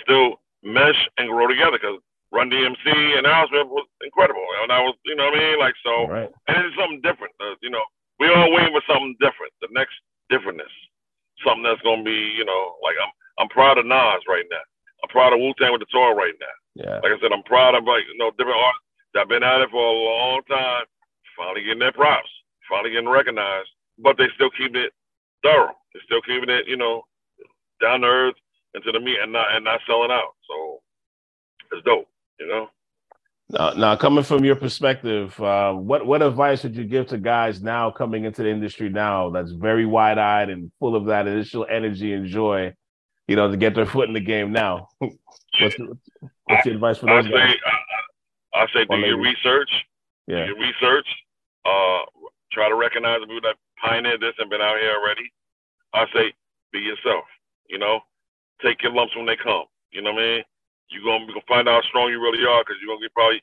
[0.04, 2.00] still mesh and grow together because
[2.32, 2.86] Run DMC
[3.18, 6.30] and Aerosmith was incredible, and I was, you know what I mean, like so, right,
[6.48, 7.34] and it's something different.
[7.42, 7.82] Uh, you know,
[8.20, 9.96] we all waiting for something different, the next
[10.30, 10.70] differentness,
[11.46, 14.62] something that's gonna be, you know, like I'm, I'm proud of Nas right now.
[15.02, 16.56] I'm proud of Wu Tang with the tour right now.
[16.76, 19.44] yeah, Like I said, I'm proud of like you know different artists that have been
[19.44, 20.86] at it for a long time,
[21.38, 22.30] finally getting their props,
[22.70, 24.94] finally getting recognized, but they still keep it
[25.44, 25.76] thorough.
[25.94, 27.04] They're still keeping it, you know,
[27.82, 28.36] down to earth
[28.74, 30.36] and to the meat, and not and not selling out.
[30.48, 30.82] So
[31.72, 32.08] it's dope,
[32.40, 32.68] you know.
[33.52, 37.64] Now, now, coming from your perspective, uh, what what advice would you give to guys
[37.64, 41.66] now coming into the industry now that's very wide eyed and full of that initial
[41.68, 42.74] energy and joy,
[43.28, 44.90] you know, to get their foot in the game now?
[45.00, 45.76] what's
[46.46, 47.56] what's your advice for I those say, guys?
[47.66, 47.99] I,
[48.60, 49.72] I say, do your research.
[50.28, 51.08] Yeah, Do your research.
[51.66, 52.04] Uh,
[52.52, 55.32] try to recognize the people that pioneered this and been out here already.
[55.94, 56.34] I say,
[56.72, 57.26] be yourself.
[57.70, 58.02] You know,
[58.62, 59.66] take your lumps when they come.
[59.92, 60.44] You know what I mean?
[60.90, 63.42] You're gonna, gonna find out how strong you really are because you're gonna get probably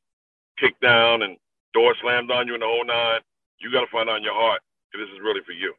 [0.58, 1.36] kicked down and
[1.74, 3.20] doors slammed on you in the whole nine.
[3.58, 4.60] You got to find out in your heart
[4.92, 5.72] if this is really for you.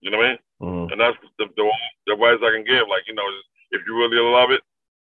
[0.00, 0.38] You know what I mean?
[0.62, 0.92] Mhm.
[0.92, 1.70] And that's the, the,
[2.06, 2.86] the advice I can give.
[2.88, 3.24] Like, you know,
[3.72, 4.60] if you really love it,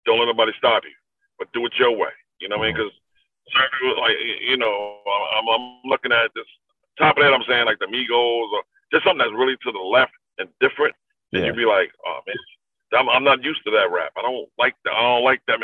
[0.05, 0.95] don't let nobody stop you,
[1.37, 2.13] but do it your way.
[2.39, 2.75] You know what I mean?
[2.77, 3.06] Because people,
[4.01, 4.99] like, you know,
[5.37, 6.45] I'm, I'm looking at this
[6.97, 9.79] top of that, I'm saying like the Migos or just something that's really to the
[9.79, 10.95] left and different.
[11.33, 11.47] And Yeah.
[11.47, 12.35] you'd be like, oh man,
[12.99, 14.11] I'm, I'm not used to that rap.
[14.17, 14.93] I don't like that.
[14.93, 15.59] I don't like that.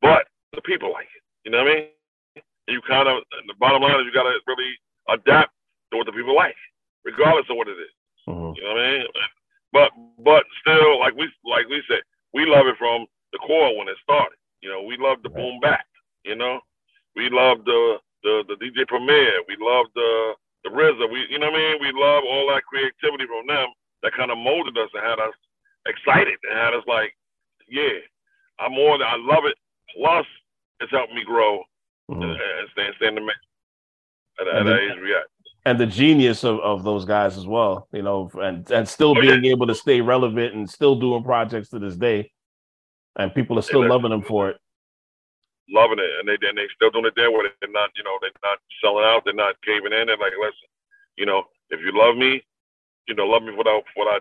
[0.00, 1.22] But the people like it.
[1.44, 2.42] You know what I mean?
[2.68, 4.72] You kind of, the bottom line is you got to really
[5.08, 5.52] adapt
[5.90, 6.56] to what the people like,
[7.04, 7.92] regardless of what it is.
[8.28, 8.56] Mhm.
[8.56, 9.06] You know what I mean?
[9.72, 9.90] But
[10.24, 12.02] but still, like we like we said,
[12.32, 14.38] we love it from the core when it started.
[14.62, 15.84] You know, we love the boom bap.
[16.24, 16.60] You know,
[17.16, 19.32] we love the the the DJ Premier.
[19.48, 20.32] We love the
[20.64, 21.10] the RZA.
[21.10, 21.78] We you know what I mean?
[21.80, 23.68] We love all that creativity from them
[24.02, 25.34] that kind of molded us and had us
[25.86, 27.14] excited and had us like,
[27.68, 27.98] yeah,
[28.60, 29.54] I'm more than I love it.
[29.96, 30.26] Plus,
[30.80, 31.62] it's helped me grow
[32.08, 32.30] and, Mhm.
[32.32, 33.38] and stay stay in the mix
[34.40, 35.26] at, at And that then- age we at.
[35.64, 39.20] and the genius of, of those guys as well, you know, and and still Oh,
[39.22, 39.32] yeah.
[39.38, 42.30] being able to stay relevant and still doing projects to this day,
[43.16, 43.90] and people are still Yeah.
[43.90, 44.60] loving them for it.
[45.70, 47.46] Loving it, and they and they still doing it their way.
[47.60, 49.24] They're not, you know, they're not selling out.
[49.24, 50.06] They're not caving in.
[50.08, 50.68] They're like, listen,
[51.16, 52.44] you know, if you love me,
[53.08, 54.18] you know, love me for what I, what I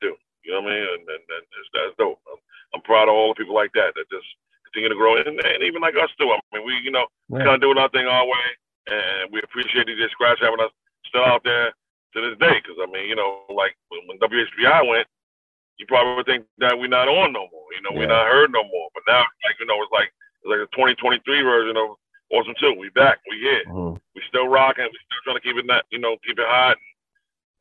[0.00, 0.16] do.
[0.44, 0.84] You know what I mean?
[0.84, 2.20] And, and, and it's, that's dope.
[2.30, 2.40] I'm,
[2.74, 4.28] I'm proud of all the people like that that just
[4.68, 6.30] continue to grow, and, and even like us too.
[6.32, 7.44] I mean, we, you know, Yeah.
[7.44, 8.46] kind of doing our thing our way,
[8.88, 10.72] and we appreciate DJ Scratch having us
[11.06, 11.72] still out there
[12.14, 12.60] to this day.
[12.62, 15.08] Because I mean, you know, like when, when WHBI went.
[15.78, 17.68] You probably would think that we're not on no more.
[17.76, 18.88] You know, we're not heard no more.
[18.94, 20.08] But now, like you know, it's like
[20.46, 21.96] it's like a 2023 version of
[22.30, 22.74] Awesome Two.
[22.78, 23.18] We back.
[23.30, 23.62] We here.
[23.66, 24.00] Mhm.
[24.14, 24.84] We still rocking.
[24.84, 26.76] We still trying to keep it, not, you know, keep it hot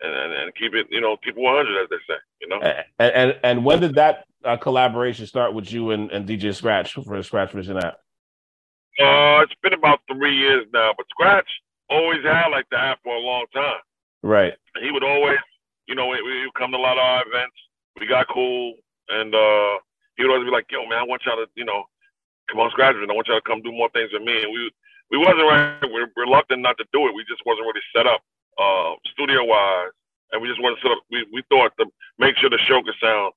[0.02, 2.20] and, and and keep it, you know, keep it 100 as they say.
[2.42, 2.60] You know.
[3.00, 6.94] And, and and when did that uh, collaboration start with you and, and DJ Scratch
[6.94, 8.00] for the Scratch Vision app?
[9.00, 11.50] Uh, it's been about three years now, but Scratch
[11.90, 13.82] always had like the app for a long time.
[14.24, 14.54] Right.
[14.82, 15.38] He would always,
[15.88, 17.56] you know, we, we would come to a lot of our events.
[18.00, 18.74] We got cool,
[19.10, 19.78] and uh,
[20.18, 21.84] he would always be like, "Yo, man, I want y'all to, you know,
[22.50, 24.72] come on, and I want y'all to come do more things with me." And we
[25.12, 25.80] we wasn't right.
[25.84, 27.16] We're reluctant not to do it.
[27.16, 28.22] We just wasn't really set up
[28.58, 29.92] uh, studio wise,
[30.32, 31.00] and we just wasn't set up.
[31.12, 31.86] We we thought to
[32.18, 33.34] make sure the show could sound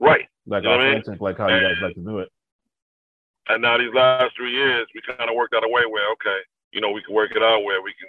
[0.00, 0.26] right.
[0.46, 1.18] Like You know what I mean?
[1.20, 2.32] like how you guys like to do it.
[3.48, 6.40] And now these last three years, we kind of worked out a way where, okay,
[6.72, 8.08] you know, we can work it out where we can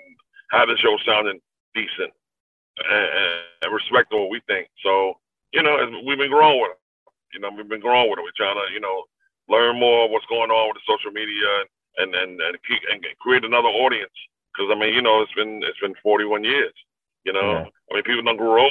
[0.51, 1.39] have the show sounding
[1.73, 2.11] decent
[2.83, 3.31] and, and,
[3.63, 4.67] and respect what we think.
[4.83, 5.15] So,
[5.53, 6.79] you know, as we've been growing with it.
[7.33, 8.23] You know, we've been growing with it.
[8.23, 9.05] We're trying to, you know,
[9.49, 11.49] learn more what's going on with the social media
[11.97, 14.13] and and and, keep, and create another audience.
[14.53, 16.73] Because I mean, you know, it's been it's been 41 years.
[17.25, 17.67] You know, Yeah.
[17.91, 18.69] I mean, people don't grow.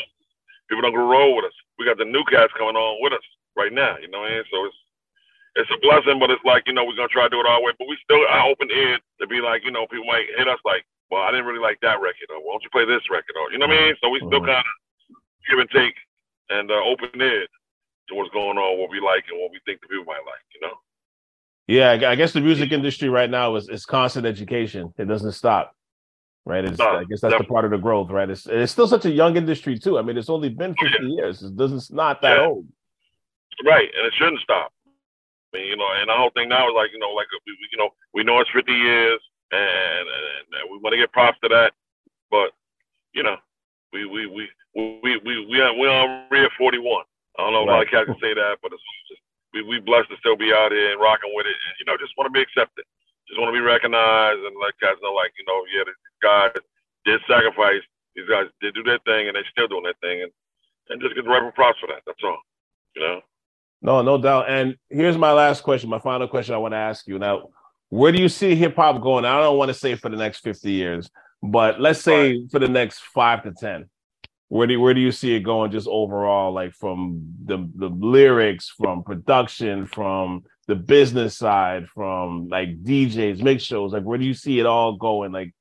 [0.68, 1.57] People don't grow with us.
[1.79, 3.26] We got the new cats coming on with us
[3.57, 3.97] right now.
[4.01, 4.45] You know what I mean?
[4.51, 4.76] So it's
[5.57, 7.62] it's a blessing, but it's like you know we're gonna try to do it our
[7.62, 7.72] way.
[7.79, 10.61] But we still are open ear to be like you know people might hit us
[10.64, 13.35] like, well, I didn't really like that record, or why don't you play this record,
[13.41, 13.97] or you know what I mean?
[14.01, 14.47] So we still Mhm.
[14.47, 14.74] kind of
[15.49, 15.97] give and take
[16.51, 17.47] and uh, open ear
[18.09, 20.44] to what's going on, what we like, and what we think the people might like.
[20.54, 20.74] You know?
[21.66, 24.92] Yeah, I guess the music industry right now is is constant education.
[24.96, 25.74] It doesn't stop.
[26.44, 26.64] Right.
[26.64, 28.28] It's, No, I guess that's the part of the growth, right?
[28.28, 29.98] It's it's still such a young industry too.
[29.98, 31.42] I mean, it's only been 50 years.
[31.42, 32.46] It doesn't it's not that Yeah.
[32.46, 32.66] old.
[33.66, 34.72] Right, and it shouldn't stop.
[34.86, 37.56] I mean, you know, and the whole thing now is like, you know, like we,
[37.72, 41.38] you know, we know it's 50 years, and, and, and we want to get props
[41.42, 41.72] to that,
[42.30, 42.52] but
[43.12, 43.36] you know,
[43.92, 45.86] we we we we we we we are, we
[46.30, 47.04] rear 41.
[47.39, 47.91] I don't know if a lot of Right.
[47.91, 49.22] cats can say that, but it's just,
[49.55, 51.97] we we blessed to still be out here and rocking with it, and you know,
[51.97, 52.84] just want to be accepted,
[53.28, 56.53] just want to be recognized, and let cats know, like, you know, yeah, these guys
[57.07, 57.82] did sacrifice,
[58.14, 60.32] these guys did do their thing, and they still doing their thing, and
[60.91, 62.03] and just get the right props for that.
[62.07, 62.39] That's all,
[62.97, 63.20] you know.
[63.80, 64.51] No, no doubt.
[64.51, 67.18] And here's my last question, my final question I want to ask you.
[67.18, 67.51] Now,
[67.91, 69.24] where do you see hip hop going?
[69.24, 71.11] I don't want to say for the next 50 years,
[71.43, 73.89] but let's say for the next five to 10.
[74.49, 78.70] Where do where do you see it going just overall, like from the the lyrics,
[78.70, 84.34] from production, from the business side, from like DJs, mix shows, like where do you
[84.34, 85.32] see it all going?
[85.32, 85.53] Like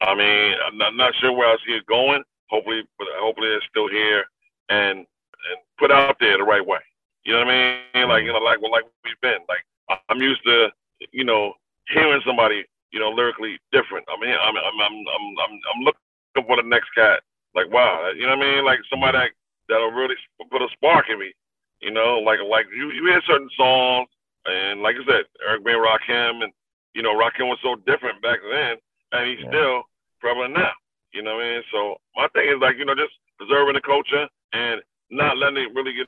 [0.00, 2.22] I mean, I'm not, not sure where I see it going.
[2.48, 4.24] Hopefully, but hopefully it's still here
[4.68, 6.80] and and put out there the right way.
[7.24, 8.08] You know what I mean?
[8.08, 9.40] Like you know, like well, like we've been.
[9.48, 9.64] Like
[10.08, 10.68] I'm used to,
[11.12, 11.52] you know,
[11.88, 14.06] hearing somebody, you know, lyrically different.
[14.08, 17.22] I mean, I'm I'm I'm I'm, I'm looking for the next cat.
[17.54, 18.64] Like wow, you know what I mean?
[18.64, 19.30] Like somebody that
[19.68, 20.14] that'll really
[20.50, 21.32] put a spark in me.
[21.80, 24.08] You know, like like you you hear certain songs,
[24.46, 25.72] and like I said, Eric B.
[25.72, 26.52] Rakim, and
[26.94, 28.76] you know, Rakim was so different back then,
[29.12, 29.50] and he's Yeah.
[29.50, 29.82] still
[30.20, 30.72] prevalent now.
[31.12, 31.62] You know what I mean?
[31.72, 35.74] So my thing is like, you know, just preserving the culture and not letting it
[35.74, 36.06] really get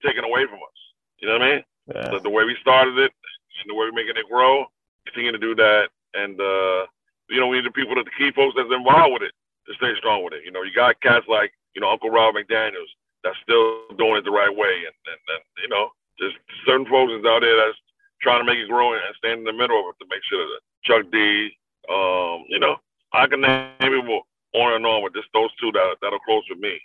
[0.00, 0.78] taken away from us.
[1.18, 1.64] You know what I mean?
[1.94, 2.10] yeah.
[2.12, 3.12] The, the way we started it
[3.60, 4.64] and the way we're making it grow,
[5.04, 5.88] continue to do that.
[6.14, 6.86] And, uh,
[7.28, 9.32] you know, we need the people, the key folks that's involved with it
[9.66, 10.44] to stay strong with it.
[10.44, 12.90] You know, you got cats like, you know, Uncle Ralph McDaniels
[13.24, 14.74] that's still doing it the right way.
[14.86, 16.34] And, and, and you know, there's
[16.66, 17.78] certain folks out there that's
[18.20, 20.44] trying to make it grow and stand in the middle of it to make sure
[20.46, 21.50] that Chuck D,
[21.88, 22.76] um, you know,
[23.12, 24.22] I can name people
[24.54, 26.78] on and on with just those two that, that are close with me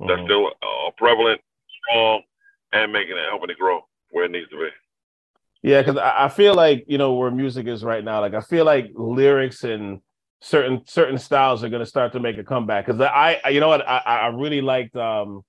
[0.00, 0.24] that's Mhm.
[0.24, 1.40] still uh, prevalent,
[1.80, 2.22] strong,
[2.72, 4.68] and making it, helping it grow where it needs to be.
[5.62, 8.20] Yeah, because I, I feel like you know where music is right now.
[8.20, 10.00] Like I feel like lyrics and
[10.44, 12.86] certain certain styles are going to start to make a comeback.
[12.86, 15.42] Because I, I, you know what, I, I really liked um,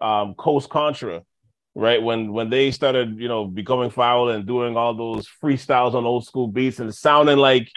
[0.00, 1.22] um, Coast Contra,
[1.74, 2.02] right?
[2.02, 6.24] When when they started, you know, becoming foul and doing all those freestyles on old
[6.26, 7.70] school beats and sounding like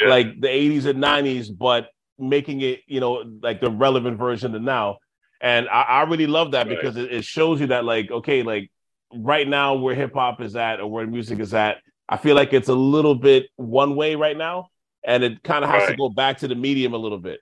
[0.00, 0.08] Yeah.
[0.08, 1.88] like the '80s and '90s, but
[2.18, 4.98] making it, you know, like the relevant version of now.
[5.40, 6.76] And I, I really love that Right.
[6.76, 8.70] because it, it shows you that, like, okay, like
[9.14, 12.52] right now where hip hop is at or where music is at, I feel like
[12.52, 14.68] it's a little bit one way right now,
[15.04, 17.40] and it kind of has to go back to the medium a little bit,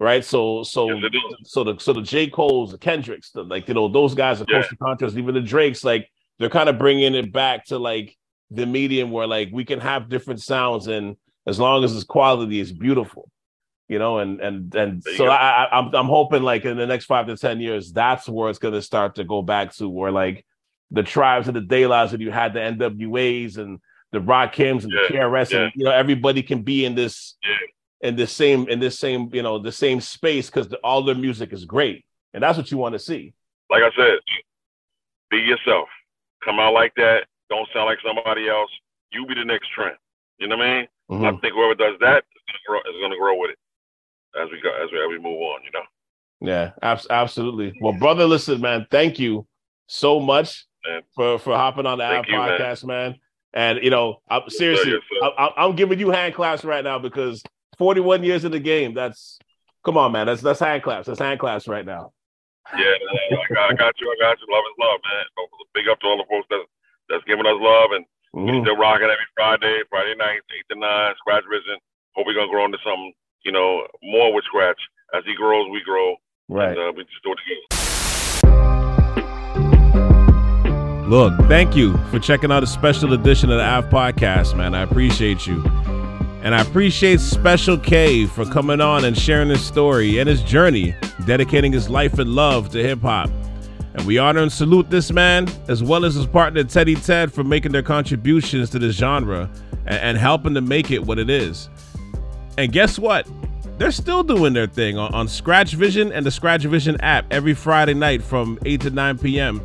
[0.00, 0.24] right?
[0.24, 1.12] So, so, Yes,
[1.44, 4.46] so the so the J Cole's, the Kendricks, the, like you know those guys, the
[4.48, 4.62] Yeah.
[4.62, 8.16] Coast Contras, even the Drakes, like they're kind of bringing it back to like
[8.50, 12.60] the medium where like we can have different sounds and as long as it's quality,
[12.60, 13.30] it's beautiful.
[13.88, 15.26] You know, and and and There so.
[15.28, 18.50] I, I I'm I'm hoping like in the next five to ten years, that's where
[18.50, 20.44] it's gonna start to go back to where like
[20.90, 23.78] the tribes and the daylights and you had the NWAs and
[24.16, 25.58] the Rakims and the KRS yeah.
[25.60, 28.08] and you know everybody can be in this Yeah.
[28.08, 31.52] in this same in this same you know the same space because all their music
[31.52, 33.34] is great and that's what you want to see.
[33.70, 34.18] Like I said,
[35.30, 35.88] be yourself.
[36.44, 37.26] Come out like that.
[37.50, 38.70] Don't sound like somebody else.
[39.12, 39.96] You be the next trend.
[40.38, 40.88] You know what I mean?
[41.10, 41.26] Mhm.
[41.26, 43.58] I think whoever does that is gonna grow, is going to grow with it
[44.40, 45.60] as we go as we, as we move on.
[45.64, 45.84] You know.
[46.40, 47.72] Yeah, abs- absolutely.
[47.80, 49.46] Well, brother, listen, man, thank you
[49.86, 51.02] so much Man.
[51.14, 52.48] for for hopping on the Ave Thank you, man.
[52.60, 53.20] podcast, man.
[53.56, 55.30] And you know, I'm, sir, seriously, yes, sir.
[55.38, 57.42] I, I'm giving you hand claps right now because
[57.78, 58.92] 41 years in the game.
[58.92, 59.38] That's
[59.82, 60.26] come on, man.
[60.26, 61.06] That's that's hand claps.
[61.06, 62.12] That's hand claps right now.
[62.76, 64.12] Yeah, I got, I got you.
[64.12, 64.46] I got you.
[64.52, 65.24] Love is love, man.
[65.36, 65.42] So,
[65.72, 66.60] Big up to all the folks that
[67.08, 68.62] that's giving us love and we Mhm.
[68.62, 71.14] still rocking every Friday, Friday nights, eight to nine.
[71.18, 71.78] Scratch Vision.
[72.14, 73.12] Hope we're gonna grow into something,
[73.44, 74.80] you know, more with Scratch.
[75.14, 76.16] As he grows, we grow.
[76.48, 76.76] Right.
[76.76, 77.85] And, uh, we just do it together.
[81.08, 84.74] Look, thank you for checking out a special edition of the Ave Podcast, man.
[84.74, 85.64] I appreciate you.
[86.42, 90.96] And I appreciate Special K for coming on and sharing his story and his journey,
[91.24, 93.30] dedicating his life and love to hip hop.
[93.94, 97.44] And we honor and salute this man, as well as his partner Teddy Ted, for
[97.44, 99.48] making their contributions to this genre
[99.86, 101.70] and, and helping to make it what it is.
[102.58, 103.28] And guess what?
[103.78, 107.54] They're still doing their thing on, on Scratch Vision and the Scratch Vision app every
[107.54, 109.60] Friday night from 8 to 9 p.m.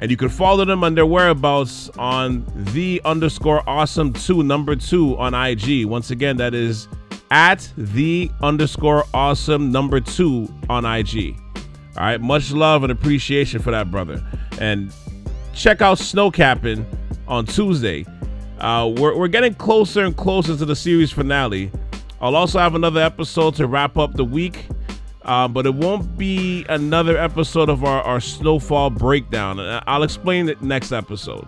[0.00, 5.18] And you can follow them on their whereabouts on the underscore awesome two number two
[5.18, 5.86] on IG.
[5.86, 6.86] Once again, that is
[7.30, 11.36] at the underscore awesome number two on IG.
[11.96, 14.24] All right, much love and appreciation for that, brother.
[14.60, 14.94] And
[15.52, 16.84] check out Snowcapping
[17.26, 18.06] on Tuesday.
[18.60, 21.70] Uh, we're, we're getting closer and closer to the series finale.
[22.20, 24.66] I'll also have another episode to wrap up the week,
[25.28, 29.60] uh, but it won't be another episode of our, our snowfall breakdown.
[29.86, 31.46] I'll explain it next episode,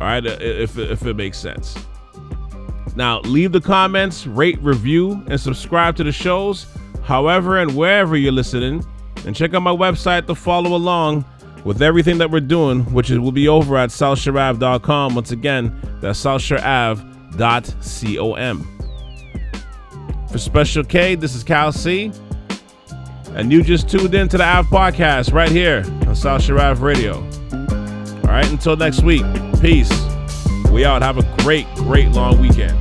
[0.00, 1.76] all right, if, if it makes sense.
[2.94, 6.66] Now, leave the comments, rate, review, and subscribe to the shows,
[7.02, 8.86] however and wherever you're listening.
[9.26, 11.24] And check out my website to follow along
[11.64, 15.16] with everything that we're doing, which will be over at southshoreav.com.
[15.16, 17.12] Once again, that's southshoreav.com.
[20.30, 22.12] For Special K, this is Cal C.
[23.36, 26.82] And you just tuned in to the Ave Podcast right here on South Shore Ave
[26.82, 27.16] Radio.
[27.52, 29.24] All right, until next week,
[29.60, 29.90] peace.
[30.70, 31.02] We out.
[31.02, 32.76] Have a great, great long weekend.